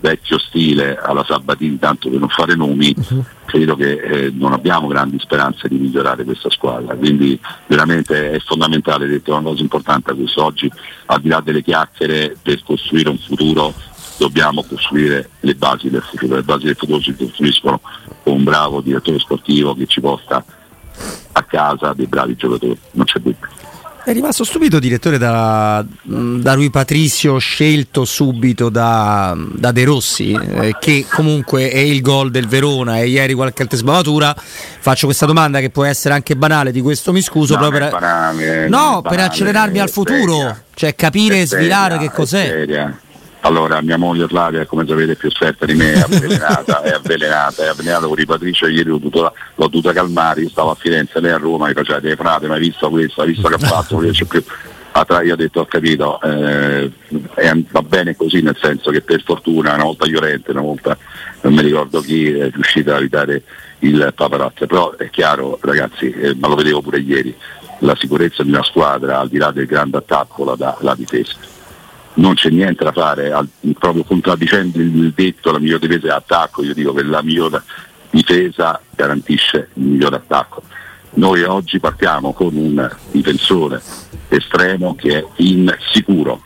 vecchio 0.00 0.38
stile 0.38 0.96
alla 0.96 1.24
Sabatini, 1.24 1.78
tanto 1.78 2.08
per 2.08 2.18
non 2.18 2.28
fare 2.28 2.54
nomi, 2.54 2.94
uh-huh. 2.96 3.24
credo 3.44 3.76
che 3.76 3.92
eh, 3.92 4.30
non 4.30 4.52
abbiamo 4.52 4.86
grandi 4.86 5.18
speranze 5.18 5.68
di 5.68 5.76
migliorare 5.76 6.24
questa 6.24 6.50
squadra. 6.50 6.94
Quindi 6.94 7.38
veramente 7.66 8.30
è 8.30 8.38
fondamentale, 8.40 9.06
detto 9.06 9.32
una 9.32 9.42
cosa 9.42 9.62
importante 9.62 10.10
a 10.10 10.14
questo 10.14 10.44
oggi, 10.44 10.70
al 11.06 11.20
di 11.20 11.28
là 11.28 11.40
delle 11.40 11.62
chiacchiere, 11.62 12.36
per 12.40 12.62
costruire 12.64 13.10
un 13.10 13.18
futuro 13.18 13.74
dobbiamo 14.18 14.62
costruire 14.62 15.30
le 15.40 15.54
basi 15.54 15.90
del 15.90 16.02
futuro. 16.02 16.36
Le 16.36 16.42
basi 16.42 16.66
del 16.66 16.76
futuro 16.76 17.00
si 17.00 17.14
costruiscono 17.14 17.80
con 18.22 18.34
un 18.34 18.44
bravo 18.44 18.80
direttore 18.80 19.18
sportivo 19.18 19.74
che 19.74 19.86
ci 19.86 20.00
porta 20.00 20.44
a 21.32 21.42
casa 21.42 21.92
dei 21.94 22.06
bravi 22.06 22.36
giocatori, 22.36 22.78
non 22.92 23.04
c'è 23.04 23.18
dubbio. 23.18 23.48
È 24.04 24.12
rimasto 24.12 24.42
stupito, 24.42 24.80
direttore, 24.80 25.16
da, 25.16 25.84
da 26.02 26.54
Rui 26.54 26.70
Patrizio, 26.70 27.38
scelto 27.38 28.04
subito 28.04 28.68
da, 28.68 29.36
da 29.36 29.70
De 29.70 29.84
Rossi, 29.84 30.32
eh, 30.32 30.76
che 30.80 31.06
comunque 31.08 31.70
è 31.70 31.78
il 31.78 32.00
gol 32.00 32.32
del 32.32 32.48
Verona 32.48 32.98
e 32.98 33.06
ieri 33.06 33.32
qualche 33.32 33.62
altra 33.62 33.78
sbavatura. 33.78 34.34
Faccio 34.36 35.06
questa 35.06 35.24
domanda 35.24 35.60
che 35.60 35.70
può 35.70 35.84
essere 35.84 36.14
anche 36.14 36.34
banale, 36.34 36.72
di 36.72 36.80
questo 36.80 37.12
mi 37.12 37.22
scuso. 37.22 37.56
No, 37.56 37.70
per... 37.70 37.90
banale, 37.90 38.68
no 38.68 39.02
per 39.02 39.20
accelerarmi 39.20 39.78
al 39.78 39.88
futuro, 39.88 40.36
seria. 40.36 40.64
cioè 40.74 40.94
capire 40.96 41.42
e 41.42 41.46
svelare 41.46 41.98
che 41.98 42.10
cos'è. 42.10 42.46
Seria. 42.46 42.98
Allora, 43.44 43.80
mia 43.80 43.96
moglie 43.96 44.28
Flavia, 44.28 44.64
come 44.66 44.86
sapete, 44.86 45.12
è 45.12 45.16
più 45.16 45.28
esperta 45.28 45.66
di 45.66 45.74
me, 45.74 45.94
è 45.94 46.00
avvelenata, 46.00 46.82
è 46.82 46.90
avvelenata, 46.94 47.64
è 47.64 47.68
avvelenata 47.68 48.06
con 48.06 48.24
Patricio, 48.24 48.68
ieri 48.68 48.88
l'ho 48.88 48.98
dovuta, 48.98 49.32
l'ho 49.56 49.66
dovuta 49.66 49.92
calmare, 49.92 50.42
io 50.42 50.48
stavo 50.48 50.70
a 50.70 50.76
Firenze, 50.76 51.18
lei 51.20 51.32
a 51.32 51.38
Roma, 51.38 51.66
mi 51.66 51.72
faceva 51.72 51.98
dei 51.98 52.14
frate, 52.14 52.46
ma 52.46 52.54
hai 52.54 52.60
visto 52.60 52.88
questo, 52.88 53.20
hai 53.22 53.28
visto 53.28 53.48
che 53.48 53.54
ha 53.54 53.58
fatto, 53.58 53.94
non 53.94 54.04
riesce 54.04 54.26
più. 54.26 54.42
Ah, 54.92 55.22
io 55.22 55.32
ho 55.32 55.36
detto 55.36 55.60
ho 55.60 55.64
capito, 55.64 56.20
eh, 56.20 56.92
va 57.70 57.82
bene 57.82 58.14
così 58.14 58.42
nel 58.42 58.58
senso 58.60 58.90
che 58.90 59.00
per 59.00 59.22
fortuna 59.24 59.74
una 59.74 59.84
volta 59.84 60.06
Llorente, 60.06 60.50
una 60.50 60.60
volta 60.60 60.96
non 61.40 61.54
mi 61.54 61.62
ricordo 61.62 62.00
chi 62.00 62.30
è 62.30 62.50
riuscito 62.50 62.92
a 62.92 62.98
evitare 62.98 63.42
il 63.80 64.12
paparazzo, 64.14 64.66
però 64.66 64.94
è 64.96 65.08
chiaro 65.08 65.58
ragazzi, 65.62 66.10
eh, 66.10 66.34
ma 66.36 66.46
lo 66.46 66.54
vedevo 66.54 66.82
pure 66.82 67.00
ieri, 67.00 67.34
la 67.78 67.96
sicurezza 67.96 68.42
di 68.42 68.50
una 68.50 68.62
squadra 68.62 69.18
al 69.18 69.28
di 69.28 69.38
là 69.38 69.50
del 69.50 69.66
grande 69.66 69.96
attacco 69.96 70.44
la 70.44 70.54
dà 70.54 70.76
la 70.80 70.94
difesa. 70.94 71.36
Non 72.14 72.34
c'è 72.34 72.50
niente 72.50 72.84
da 72.84 72.92
fare, 72.92 73.32
al, 73.32 73.48
proprio 73.78 74.04
contraddicendo 74.04 74.78
il 74.78 75.12
detto 75.14 75.50
la 75.50 75.58
migliore 75.58 75.86
difesa 75.86 76.12
è 76.12 76.16
attacco, 76.16 76.62
io 76.62 76.74
dico 76.74 76.92
che 76.92 77.02
la 77.02 77.22
migliore 77.22 77.62
difesa 78.10 78.80
garantisce 78.94 79.68
il 79.74 79.82
migliore 79.84 80.16
attacco. 80.16 80.62
Noi 81.14 81.42
oggi 81.42 81.78
partiamo 81.78 82.32
con 82.32 82.54
un 82.56 82.90
difensore 83.10 83.80
estremo 84.28 84.94
che 84.94 85.18
è 85.18 85.24
insicuro 85.36 86.42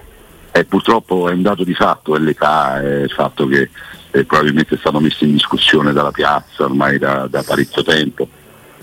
e 0.50 0.64
purtroppo 0.64 1.28
è 1.28 1.32
un 1.32 1.42
dato 1.42 1.64
di 1.64 1.74
fatto, 1.74 2.16
è 2.16 2.18
l'età, 2.18 2.80
è 2.80 3.02
il 3.02 3.10
fatto 3.10 3.46
che 3.46 3.70
eh, 4.10 4.24
probabilmente 4.24 4.74
è 4.74 4.78
stato 4.78 5.00
messo 5.00 5.24
in 5.24 5.32
discussione 5.32 5.92
dalla 5.92 6.10
piazza 6.10 6.64
ormai 6.64 6.98
da, 6.98 7.26
da 7.28 7.42
parecchio 7.42 7.82
tempo 7.82 8.28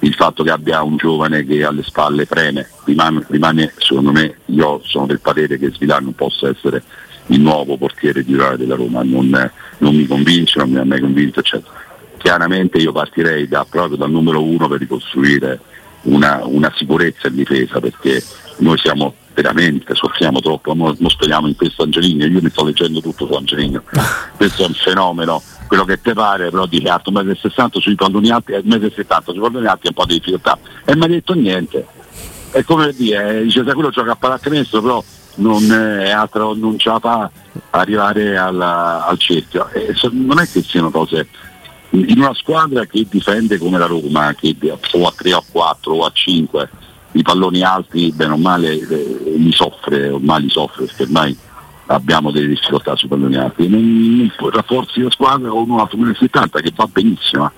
il 0.04 0.14
fatto 0.14 0.44
che 0.44 0.52
abbia 0.52 0.84
un 0.84 0.98
giovane 0.98 1.46
che 1.46 1.64
alle 1.64 1.84
spalle 1.84 2.26
preme, 2.26 2.70
rimane, 2.84 3.26
rimane 3.30 3.74
secondo 3.78 4.12
me, 4.12 4.38
io 4.48 4.82
sono 4.84 5.06
del 5.06 5.20
parere 5.20 5.58
che 5.58 5.72
Svilar 5.72 6.02
non 6.02 6.14
possa 6.14 6.50
essere 6.50 6.84
il 7.28 7.40
nuovo 7.40 7.78
portiere 7.78 8.24
titolare 8.24 8.58
della 8.58 8.76
Roma, 8.76 9.02
non, 9.04 9.30
non, 9.78 9.96
mi 9.96 10.06
convince, 10.06 10.60
non 10.60 10.72
mi 10.72 10.78
ha 10.78 10.84
mai 10.84 11.00
convinto, 11.00 11.40
eccetera. 11.40 11.72
Chiaramente 12.18 12.78
io 12.80 12.92
partirei 12.92 13.48
da, 13.48 13.66
proprio 13.70 13.96
dal 13.98 14.12
numero 14.12 14.44
uno 14.44 14.68
per 14.68 14.80
ricostruire 14.80 15.60
una, 16.04 16.42
una 16.44 16.72
sicurezza 16.76 17.28
in 17.30 17.36
difesa 17.36 17.80
perché 17.80 18.22
noi 18.58 18.78
siamo 18.78 19.16
veramente 19.34 19.96
soffriamo 19.96 20.42
troppo, 20.42 20.74
non 20.74 20.96
speriamo 21.08 21.48
in 21.48 21.56
questo 21.56 21.84
Angelino, 21.84 22.26
io 22.26 22.42
mi 22.42 22.50
sto 22.50 22.66
leggendo 22.66 23.02
tutto 23.02 23.26
su 23.26 23.34
Angelino, 23.34 23.84
questo 24.36 24.64
è 24.64 24.68
un 24.68 24.74
fenomeno 24.74 25.42
quello 25.68 25.86
che 25.86 26.02
te 26.02 26.14
pare, 26.14 26.50
però 26.50 26.66
dice 26.66 26.90
alto 26.90 27.12
1,60 27.12 27.64
m 27.64 27.80
sui 27.80 27.96
palloni 27.96 28.30
alti 28.30 28.52
e 28.54 28.64
1,70 28.64 28.78
m 28.80 29.32
sui 29.32 29.40
palloni 29.40 29.66
alti 29.66 29.86
è 29.86 29.90
un 29.90 29.94
po' 29.96 30.06
di 30.06 30.14
difficoltà. 30.16 30.58
E 30.86 30.96
mi 30.96 31.04
ha 31.04 31.08
detto 31.08 31.34
niente. 31.34 31.86
È 32.52 32.64
come 32.64 32.94
dire, 32.94 33.40
eh, 33.40 33.44
dice 33.44 33.64
se 33.66 33.74
quello 33.74 33.90
gioca 33.90 34.12
a 34.12 34.16
pallacanestro 34.16 34.82
però 34.82 35.04
non, 35.36 35.72
è 35.72 36.12
altro, 36.12 36.54
non 36.54 36.78
ce 36.78 36.90
la 36.90 37.00
fa 37.00 37.30
arrivare 37.72 38.38
alla, 38.38 39.06
al 39.06 39.18
cerchio. 39.18 39.70
E 39.70 39.94
non 40.12 40.40
è 40.40 40.48
che 40.48 40.62
siano 40.62 40.92
cose 40.92 41.28
in 41.92 42.20
una 42.20 42.34
squadra 42.34 42.86
che 42.86 43.06
difende 43.10 43.58
come 43.58 43.78
la 43.78 43.86
Roma, 43.86 44.34
che 44.34 44.56
o 44.62 45.08
a 45.08 45.14
3 45.16 45.34
o 45.34 45.38
a 45.38 45.44
4 45.50 45.94
o 45.94 46.06
a 46.06 46.12
5, 46.12 46.70
i 47.14 47.22
palloni 47.22 47.62
alti 47.62 48.12
bene 48.12 48.34
o 48.34 48.38
male 48.38 48.74
eh, 48.74 49.34
li 49.38 49.52
soffre, 49.52 50.10
ormai 50.10 50.44
li 50.44 50.50
soffre 50.50 50.86
perché 50.86 51.04
ormai 51.04 51.38
abbiamo 51.88 52.32
delle 52.32 52.48
difficoltà 52.48 52.92
alti. 52.92 53.68
Non, 53.68 54.32
non 54.38 54.50
rafforzi 54.50 55.02
la 55.02 55.12
squadra 55.12 55.50
con 55.50 55.70
un 55.70 55.80
altro 55.80 56.00
70 56.14 56.60
che 56.60 56.72
va 56.76 56.88
benissimo, 56.88 57.52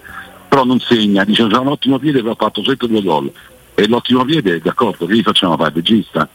però 0.48 0.64
non 0.64 0.80
segna, 0.80 1.24
dice 1.24 1.48
c'è 1.48 1.58
un 1.58 1.68
ottimo 1.68 2.00
piede 2.00 2.22
però 2.22 2.32
ha 2.34 2.38
fatto 2.38 2.64
7 2.64 2.88
due 2.88 3.02
gol. 3.02 3.32
E 3.78 3.88
l'ottimo 3.88 4.24
piede, 4.24 4.62
d'accordo, 4.62 5.06
che 5.06 5.16
gli 5.16 5.22
facciamo 5.22 5.58
fare 5.58 5.74
regista? 5.74 6.28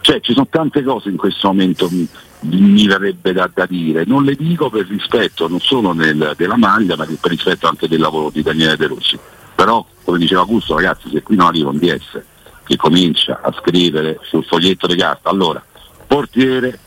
Cioè 0.00 0.20
ci 0.20 0.32
sono 0.32 0.48
tante 0.50 0.82
cose 0.82 1.10
in 1.10 1.16
questo 1.16 1.46
momento 1.46 1.88
mi, 1.88 2.08
mi 2.40 2.86
verrebbe 2.88 3.32
da, 3.32 3.48
da, 3.52 3.66
dire, 3.66 4.02
non 4.04 4.24
le 4.24 4.34
dico 4.34 4.68
per 4.68 4.84
rispetto 4.88 5.46
non 5.46 5.60
solo 5.60 5.92
nel, 5.92 6.32
della 6.36 6.56
maglia 6.56 6.96
ma 6.96 7.04
per 7.04 7.30
rispetto 7.30 7.68
anche 7.68 7.86
del 7.86 8.00
lavoro 8.00 8.30
di 8.30 8.42
Daniele 8.42 8.76
De 8.76 8.88
Rossi. 8.88 9.16
Però 9.54 9.86
come 10.02 10.18
diceva 10.18 10.40
Augusto 10.40 10.74
ragazzi 10.74 11.08
se 11.08 11.22
qui 11.22 11.36
non 11.36 11.46
arriva 11.46 11.70
un 11.70 11.78
DS 11.78 12.20
che 12.64 12.76
comincia 12.76 13.40
a 13.42 13.52
scrivere 13.52 14.18
sul 14.22 14.44
foglietto 14.44 14.88
di 14.88 14.96
carta, 14.96 15.30
allora 15.30 15.62
portiere, 16.04 16.78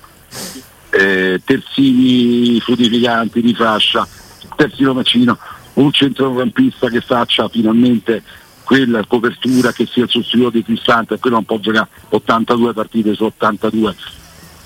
eh, 0.89 1.41
terzini 1.43 2.59
frutificanti 2.59 3.41
di 3.41 3.53
fascia, 3.53 4.07
terzino 4.55 4.93
macino, 4.93 5.37
un 5.73 5.91
centrocampista 5.91 6.89
che 6.89 7.01
faccia 7.01 7.49
finalmente 7.49 8.23
quella 8.63 9.05
copertura 9.05 9.71
che 9.71 9.85
sia 9.85 10.03
il 10.03 10.09
sostituto 10.09 10.49
di 10.49 10.63
Cristante 10.63 11.19
quello 11.19 11.35
non 11.35 11.45
può 11.45 11.59
giocare 11.59 11.87
82 12.09 12.74
partite 12.74 13.13
su 13.13 13.24
82 13.25 13.95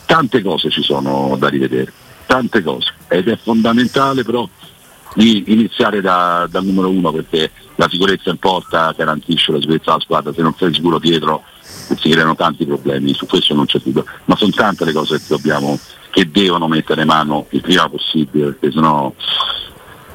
tante 0.05 0.41
cose 0.41 0.69
ci 0.69 0.81
sono 0.81 1.35
da 1.37 1.49
rivedere 1.49 1.91
tante 2.29 2.61
cose. 2.61 2.93
Ed 3.07 3.27
è 3.27 3.37
fondamentale 3.37 4.23
però 4.23 4.47
di 5.15 5.43
iniziare 5.47 5.99
da, 5.99 6.47
numero 6.61 6.89
uno 6.89 7.11
perché 7.11 7.51
la 7.75 7.87
sicurezza 7.89 8.29
in 8.29 8.37
porta 8.37 8.93
garantisce 8.95 9.51
la 9.51 9.59
sicurezza 9.59 9.91
della 9.91 10.03
squadra 10.03 10.33
se 10.33 10.41
non 10.43 10.53
sei 10.55 10.71
sicuro 10.71 10.99
dietro 10.99 11.43
si 11.97 12.09
creano 12.09 12.35
tanti 12.35 12.65
problemi, 12.65 13.13
su 13.13 13.25
questo 13.25 13.53
non 13.53 13.65
c'è 13.65 13.79
dubbio, 13.83 14.05
ma 14.25 14.35
sono 14.35 14.51
tante 14.51 14.85
le 14.85 14.93
cose 14.93 15.17
che 15.17 15.25
dobbiamo, 15.27 15.77
che 16.11 16.29
devono 16.29 16.67
mettere 16.67 17.05
mano 17.05 17.47
il 17.49 17.61
prima 17.61 17.89
possibile, 17.89 18.51
perché 18.51 18.71
sennò 18.71 19.13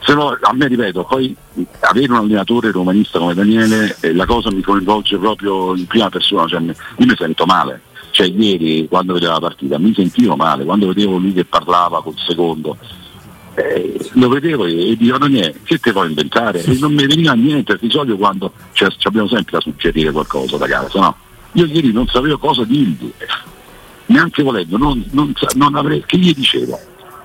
se 0.04 0.12
no, 0.12 0.36
a 0.38 0.52
me 0.52 0.66
ripeto, 0.68 1.04
poi 1.04 1.34
avere 1.80 2.12
un 2.12 2.18
allenatore 2.18 2.70
romanista 2.70 3.18
come 3.18 3.32
Daniele, 3.32 3.96
eh, 4.00 4.12
la 4.12 4.26
cosa 4.26 4.50
mi 4.50 4.60
coinvolge 4.60 5.16
proprio 5.16 5.74
in 5.74 5.86
prima 5.86 6.10
persona, 6.10 6.46
cioè, 6.46 6.60
io 6.60 6.74
mi 7.06 7.14
sento 7.16 7.46
male. 7.46 7.80
Cioè 8.10 8.26
ieri 8.28 8.86
quando 8.86 9.14
vedevo 9.14 9.32
la 9.32 9.40
partita 9.40 9.76
mi 9.78 9.92
sentivo 9.92 10.36
male, 10.36 10.64
quando 10.64 10.86
vedevo 10.88 11.16
lui 11.16 11.32
che 11.32 11.44
parlava 11.44 12.00
col 12.02 12.14
secondo, 12.16 12.76
eh, 13.54 14.10
lo 14.12 14.28
vedevo 14.28 14.66
e, 14.66 14.90
e 14.90 14.96
dico 14.96 15.16
niente, 15.26 15.60
che 15.64 15.78
te 15.78 15.90
puoi 15.90 16.08
inventare? 16.08 16.62
E 16.62 16.76
non 16.78 16.92
mi 16.92 17.06
veniva 17.06 17.32
niente, 17.32 17.76
di 17.80 17.90
solito 17.90 18.16
quando 18.16 18.52
cioè, 18.72 18.88
abbiamo 19.04 19.26
sempre 19.26 19.52
da 19.52 19.60
suggerire 19.60 20.12
qualcosa 20.12 20.56
da 20.58 20.66
casa, 20.68 21.00
no? 21.00 21.16
Io 21.54 21.66
ieri 21.66 21.92
non 21.92 22.06
sapevo 22.06 22.38
cosa 22.38 22.64
dirgli, 22.64 23.12
neanche 24.06 24.42
volendo, 24.42 24.76
non, 24.76 25.04
non, 25.10 25.32
non 25.54 25.74
avrei, 25.74 26.02
che 26.04 26.18
gli 26.18 26.34
dicevo? 26.34 26.78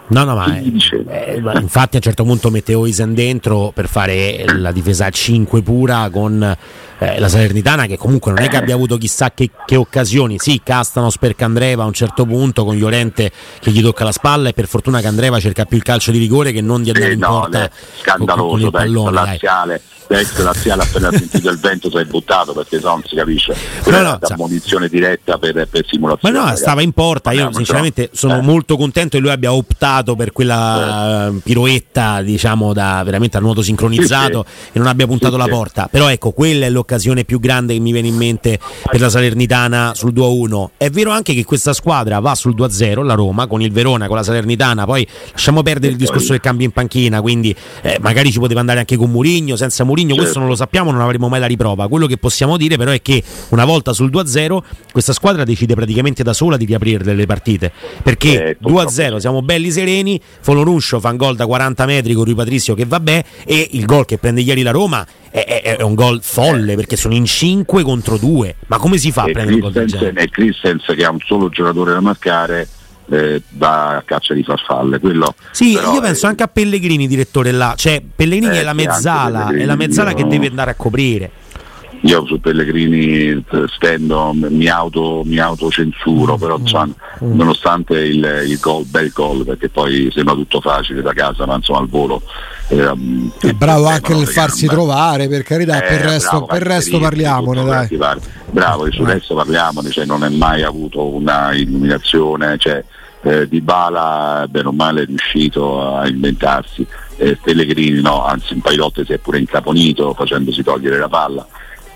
No, 0.09 0.23
no, 0.23 0.35
ma, 0.35 0.57
eh, 0.57 1.41
infatti 1.61 1.95
a 1.95 1.97
un 1.97 2.01
certo 2.01 2.23
punto 2.23 2.49
metteo 2.49 2.87
Isen 2.87 3.13
dentro 3.13 3.71
per 3.71 3.87
fare 3.87 4.43
la 4.57 4.71
difesa 4.71 5.05
a 5.05 5.09
5 5.11 5.61
pura 5.61 6.09
con 6.11 6.57
eh, 6.99 7.17
la 7.17 7.29
Salernitana 7.29 7.85
che 7.85 7.97
comunque 7.97 8.31
non 8.31 8.43
è 8.43 8.49
che 8.49 8.57
abbia 8.57 8.75
avuto 8.75 8.97
chissà 8.97 9.31
che, 9.31 9.49
che 9.65 9.75
occasioni. 9.75 10.37
Sì, 10.37 10.61
Castanos 10.63 11.17
per 11.17 11.35
Candreva 11.35 11.83
a 11.83 11.85
un 11.85 11.93
certo 11.93 12.25
punto 12.25 12.65
con 12.65 12.75
Llorente 12.75 13.31
che 13.59 13.71
gli 13.71 13.81
tocca 13.81 14.03
la 14.03 14.11
spalla 14.11 14.49
e 14.49 14.53
per 14.53 14.67
fortuna 14.67 14.99
Candreva 14.99 15.39
cerca 15.39 15.65
più 15.65 15.77
il 15.77 15.83
calcio 15.83 16.11
di 16.11 16.17
rigore 16.17 16.51
che 16.51 16.61
non 16.61 16.83
di 16.83 16.89
andare 16.89 17.11
eh, 17.11 17.13
in 17.13 17.19
no, 17.19 17.27
porta 17.27 17.69
scandaloso, 18.01 18.41
con, 18.41 18.49
con 18.49 18.59
il 18.61 18.71
pallone. 18.71 19.11
Dai, 19.11 19.25
laziale 19.25 19.81
l'ex 20.09 20.37
laziale 20.41 20.81
appena 20.81 21.11
sentito 21.11 21.49
il 21.49 21.59
vento 21.59 21.89
si 21.89 21.97
è 21.97 22.05
buttato 22.05 22.53
perché 22.53 22.79
se 22.79 22.85
non 22.85 23.03
si 23.05 23.15
capisce 23.15 23.55
no, 23.85 24.01
no, 24.01 24.17
da 24.19 24.35
munizione 24.37 24.87
diretta 24.87 25.37
per, 25.37 25.67
per 25.69 25.85
simulazione 25.87 26.35
ma 26.35 26.49
no 26.49 26.55
stava 26.55 26.81
in 26.81 26.93
porta 26.93 27.31
io 27.31 27.53
sinceramente 27.53 28.09
sono 28.13 28.39
eh. 28.39 28.41
molto 28.41 28.75
contento 28.75 29.17
che 29.17 29.23
lui 29.23 29.31
abbia 29.31 29.53
optato 29.53 30.15
per 30.15 30.31
quella 30.31 31.27
eh. 31.27 31.39
piroetta 31.43 32.23
diciamo 32.23 32.73
da 32.73 33.03
veramente 33.03 33.37
a 33.37 33.39
nuoto 33.39 33.61
sincronizzato 33.61 34.45
sì, 34.47 34.53
sì. 34.63 34.69
e 34.73 34.79
non 34.79 34.87
abbia 34.87 35.05
puntato 35.05 35.33
sì, 35.33 35.39
la 35.41 35.47
porta 35.47 35.87
però 35.91 36.09
ecco 36.09 36.31
quella 36.31 36.65
è 36.65 36.69
l'occasione 36.69 36.88
più 37.25 37.39
grande 37.39 37.73
che 37.73 37.79
mi 37.79 37.91
viene 37.91 38.07
in 38.07 38.15
mente 38.15 38.59
per 38.89 38.99
la 38.99 39.09
Salernitana 39.09 39.93
sul 39.93 40.13
2-1 40.13 40.69
è 40.77 40.89
vero 40.89 41.11
anche 41.11 41.33
che 41.33 41.43
questa 41.43 41.73
squadra 41.73 42.19
va 42.19 42.33
sul 42.33 42.55
2-0 42.55 43.03
la 43.03 43.13
Roma 43.13 43.45
con 43.47 43.61
il 43.61 43.71
Verona 43.71 44.07
con 44.07 44.15
la 44.15 44.23
Salernitana 44.23 44.85
poi 44.85 45.07
lasciamo 45.31 45.61
perdere 45.61 45.91
il 45.91 45.97
discorso 45.97 46.31
del 46.31 46.41
cambio 46.41 46.65
in 46.65 46.71
panchina 46.71 47.21
quindi 47.21 47.55
eh, 47.81 47.97
magari 48.01 48.31
ci 48.31 48.39
poteva 48.39 48.59
andare 48.59 48.79
anche 48.79 48.95
con 48.95 49.11
Murigno 49.11 49.55
senza 49.55 49.83
Murigno 49.83 49.97
Mourinho, 49.99 50.13
certo. 50.13 50.21
questo 50.21 50.39
non 50.39 50.47
lo 50.47 50.55
sappiamo, 50.55 50.91
non 50.91 51.01
avremo 51.01 51.27
mai 51.27 51.39
la 51.39 51.45
riprova. 51.45 51.87
Quello 51.87 52.07
che 52.07 52.17
possiamo 52.17 52.57
dire 52.57 52.77
però 52.77 52.91
è 52.91 53.01
che 53.01 53.21
una 53.49 53.65
volta 53.65 53.93
sul 53.93 54.09
2-0 54.09 54.59
questa 54.91 55.13
squadra 55.13 55.43
decide 55.43 55.75
praticamente 55.75 56.23
da 56.23 56.33
sola 56.33 56.57
di 56.57 56.65
riaprire 56.65 57.03
delle 57.03 57.25
partite, 57.25 57.71
perché 58.03 58.49
eh, 58.49 58.57
2-0 58.61 59.17
siamo 59.17 59.41
belli 59.41 59.71
sereni, 59.71 60.19
Foloruscio 60.41 60.99
fa 60.99 61.09
un 61.09 61.17
gol 61.17 61.35
da 61.35 61.45
40 61.45 61.85
metri 61.85 62.13
con 62.13 62.23
Rui 62.25 62.35
Patricio 62.35 62.73
che 62.73 62.85
vabbè 62.85 63.23
e 63.45 63.69
il 63.71 63.85
gol 63.85 64.05
che 64.05 64.17
prende 64.17 64.41
ieri 64.41 64.61
la 64.61 64.71
Roma 64.71 65.05
è, 65.31 65.61
è, 65.63 65.77
è 65.77 65.81
un 65.81 65.95
gol 65.95 66.19
folle 66.21 66.75
perché 66.75 66.95
sono 66.95 67.13
in 67.13 67.25
5 67.25 67.83
contro 67.83 68.17
2. 68.17 68.55
Ma 68.67 68.77
come 68.77 68.97
si 68.97 69.11
fa 69.11 69.23
a 69.23 69.31
prendere 69.31 69.55
un 69.55 69.59
gol 69.59 69.71
del 69.71 69.87
genere? 69.87 70.21
E 70.21 70.29
Christensen 70.29 70.95
che 70.95 71.05
ha 71.05 71.11
un 71.11 71.19
solo 71.25 71.49
giocatore 71.49 71.93
da 71.93 71.99
marcare 71.99 72.67
eh, 73.09 73.41
va 73.51 73.97
a 73.97 74.01
caccia 74.03 74.33
di 74.33 74.43
farfalle. 74.43 74.99
Quello, 74.99 75.33
sì, 75.51 75.71
io 75.71 75.99
penso 76.01 76.25
è... 76.25 76.29
anche 76.29 76.43
a 76.43 76.47
Pellegrini, 76.47 77.07
direttore 77.07 77.51
là, 77.51 77.73
cioè 77.75 78.01
Pellegrini 78.15 78.57
eh, 78.57 78.61
è 78.61 78.63
la 78.63 78.73
mezzala, 78.73 79.49
è 79.49 79.65
la 79.65 79.75
mezzala 79.75 80.13
che 80.13 80.25
deve 80.25 80.47
andare 80.47 80.71
a 80.71 80.75
coprire. 80.75 81.31
Io 82.03 82.25
su 82.25 82.39
Pellegrini 82.39 83.27
eh, 83.27 83.43
stendo, 83.67 84.31
mi, 84.33 84.67
auto, 84.67 85.23
mi 85.25 85.37
autocensuro, 85.37 86.37
però 86.37 86.57
mm. 86.57 86.61
insomma, 86.61 86.85
mm. 86.85 87.35
nonostante 87.35 87.99
il, 87.99 88.43
il 88.47 88.59
gol, 88.59 88.85
bel 88.85 89.11
gol, 89.11 89.43
perché 89.43 89.69
poi 89.69 90.09
sembra 90.13 90.33
tutto 90.33 90.61
facile 90.61 91.01
da 91.01 91.13
casa, 91.13 91.45
ma 91.45 91.55
insomma 91.55 91.79
al 91.79 91.89
volo. 91.89 92.21
Eh, 92.69 92.93
è 93.41 93.51
bravo 93.53 93.87
anche 93.87 94.13
nel 94.13 94.27
farsi 94.27 94.65
gambe. 94.65 94.81
trovare, 94.81 95.27
per 95.27 95.43
carità, 95.43 95.83
eh, 95.83 95.87
per 95.87 95.99
il 95.99 96.07
resto, 96.07 96.45
per 96.45 96.61
resto 96.61 96.99
parliamone. 96.99 97.63
Dai. 97.65 97.97
Bravo, 98.51 98.85
e 98.85 98.91
sul 98.91 99.05
resto 99.05 99.35
parliamone, 99.35 99.89
cioè, 99.89 100.05
non 100.05 100.23
è 100.23 100.29
mai 100.29 100.63
avuto 100.63 101.05
una 101.05 101.53
illuminazione. 101.53 102.57
Cioè, 102.57 102.83
eh, 103.21 103.47
Di 103.47 103.61
Bala 103.61 104.45
bene 104.49 104.69
o 104.69 104.71
male 104.71 105.01
è 105.01 105.05
riuscito 105.05 105.95
a 105.95 106.07
inventarsi, 106.07 106.85
eh, 107.17 107.37
Pellegrini 107.41 108.01
no, 108.01 108.25
anzi 108.25 108.53
un 108.53 108.61
paio 108.61 108.83
volte 108.83 109.03
si 109.05 109.13
è 109.13 109.17
pure 109.17 109.39
incaponito 109.39 110.13
facendosi 110.13 110.63
togliere 110.63 110.97
la 110.97 111.09
palla, 111.09 111.45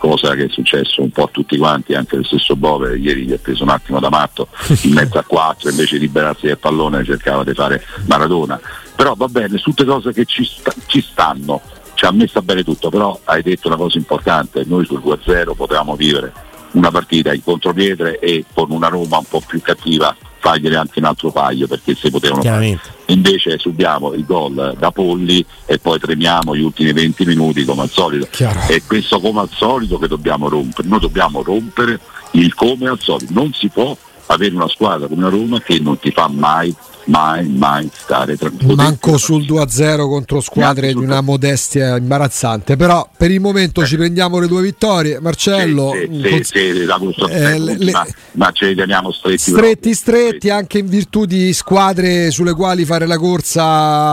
cosa 0.07 0.35
che 0.35 0.45
è 0.45 0.49
successo 0.49 1.01
un 1.01 1.11
po' 1.11 1.23
a 1.23 1.29
tutti 1.31 1.57
quanti, 1.57 1.93
anche 1.93 2.17
lo 2.17 2.23
stesso 2.23 2.57
Bove 2.57 2.97
ieri 2.97 3.23
gli 3.23 3.31
ha 3.31 3.37
preso 3.41 3.63
un 3.63 3.69
attimo 3.69 4.01
da 4.01 4.09
matto 4.09 4.49
in 4.83 4.91
mezzo 4.91 5.17
a 5.17 5.23
quattro, 5.23 5.69
invece 5.69 5.97
di 5.97 6.07
liberarsi 6.07 6.45
del 6.45 6.57
pallone 6.57 7.05
cercava 7.05 7.45
di 7.45 7.53
fare 7.53 7.81
Maradona. 8.05 8.59
Però 8.93 9.13
va 9.15 9.27
bene, 9.27 9.59
tutte 9.59 9.85
cose 9.85 10.11
che 10.11 10.25
ci, 10.25 10.43
sta- 10.43 10.73
ci 10.87 11.01
stanno, 11.01 11.61
ci 11.93 12.03
ha 12.03 12.11
messo 12.11 12.41
bene 12.41 12.65
tutto, 12.65 12.89
però 12.89 13.17
hai 13.23 13.41
detto 13.41 13.67
una 13.67 13.77
cosa 13.77 13.97
importante, 13.97 14.63
noi 14.65 14.83
sul 14.83 15.01
2-0 15.01 15.55
potevamo 15.55 15.95
vivere 15.95 16.33
una 16.73 16.91
partita 16.91 17.33
in 17.33 17.43
contropiede 17.43 18.19
e 18.19 18.45
con 18.53 18.71
una 18.71 18.87
Roma 18.87 19.17
un 19.17 19.25
po' 19.27 19.41
più 19.45 19.61
cattiva 19.61 20.15
fargliene 20.43 20.75
anche 20.75 20.99
un 20.99 21.05
altro 21.05 21.31
paio 21.31 21.67
perché 21.67 21.95
se 21.95 22.09
potevano 22.09 22.41
fare. 22.41 22.77
Invece 23.07 23.57
subiamo 23.57 24.13
il 24.13 24.25
gol 24.25 24.75
da 24.77 24.91
Polli 24.91 25.45
e 25.65 25.79
poi 25.79 25.99
tremiamo 25.99 26.53
gli 26.55 26.61
ultimi 26.61 26.91
20 26.91 27.25
minuti 27.25 27.63
come 27.63 27.83
al 27.83 27.89
solito. 27.89 28.27
Chiaro. 28.29 28.59
È 28.67 28.81
questo 28.85 29.21
come 29.21 29.39
al 29.39 29.49
solito 29.49 29.97
che 29.97 30.07
dobbiamo 30.07 30.49
rompere. 30.49 30.87
Noi 30.87 30.99
dobbiamo 30.99 31.41
rompere 31.41 31.99
il 32.31 32.53
come 32.53 32.89
al 32.89 32.99
solito. 32.99 33.31
Non 33.31 33.53
si 33.53 33.69
può 33.69 33.95
avere 34.25 34.53
una 34.53 34.67
squadra 34.67 35.07
come 35.07 35.21
una 35.21 35.29
Roma 35.29 35.61
che 35.61 35.79
non 35.79 35.97
ti 35.97 36.11
fa 36.11 36.27
mai 36.27 36.75
mai, 37.05 37.45
mai 37.47 37.89
stare 37.93 38.37
tranquillo. 38.37 38.75
Manco 38.75 39.17
sul 39.17 39.43
2-0 39.45 40.07
contro 40.07 40.41
squadre 40.41 40.87
di 40.93 40.95
una 40.99 41.21
modestia 41.21 41.97
imbarazzante. 41.97 42.75
Però 42.75 43.07
per 43.15 43.31
il 43.31 43.39
momento 43.39 43.85
ci 43.85 43.97
prendiamo 43.97 44.39
le 44.39 44.47
due 44.47 44.61
vittorie. 44.61 45.19
Marcello, 45.19 45.91
sì, 45.93 46.41
sì, 46.43 46.85
cons- 46.87 47.29
eh, 47.29 47.59
le- 47.59 47.77
le- 47.77 47.91
ma, 47.91 48.05
ma 48.33 48.51
ce 48.51 48.67
li 48.67 48.75
teniamo 48.75 49.11
stretti. 49.11 49.37
stretti 49.37 49.61
proprio. 49.61 49.93
stretti 49.93 50.49
anche 50.49 50.77
in 50.79 50.87
virtù 50.87 51.25
di 51.25 51.51
squadre 51.53 52.31
sulle 52.31 52.53
quali 52.53 52.85
fare 52.85 53.05
la 53.05 53.17
corsa 53.17 53.63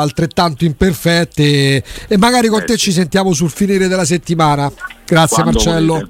altrettanto 0.00 0.64
imperfette 0.64 1.83
e 2.09 2.16
magari 2.18 2.48
con 2.48 2.61
Eh, 2.61 2.64
te 2.64 2.76
ci 2.76 2.92
sentiamo 2.92 3.33
sul 3.33 3.50
finire 3.50 3.88
della 3.88 4.05
settimana 4.05 4.70
grazie 5.05 5.42
Quando 5.42 5.53
Marcello 5.62 5.92
volete. 5.94 6.09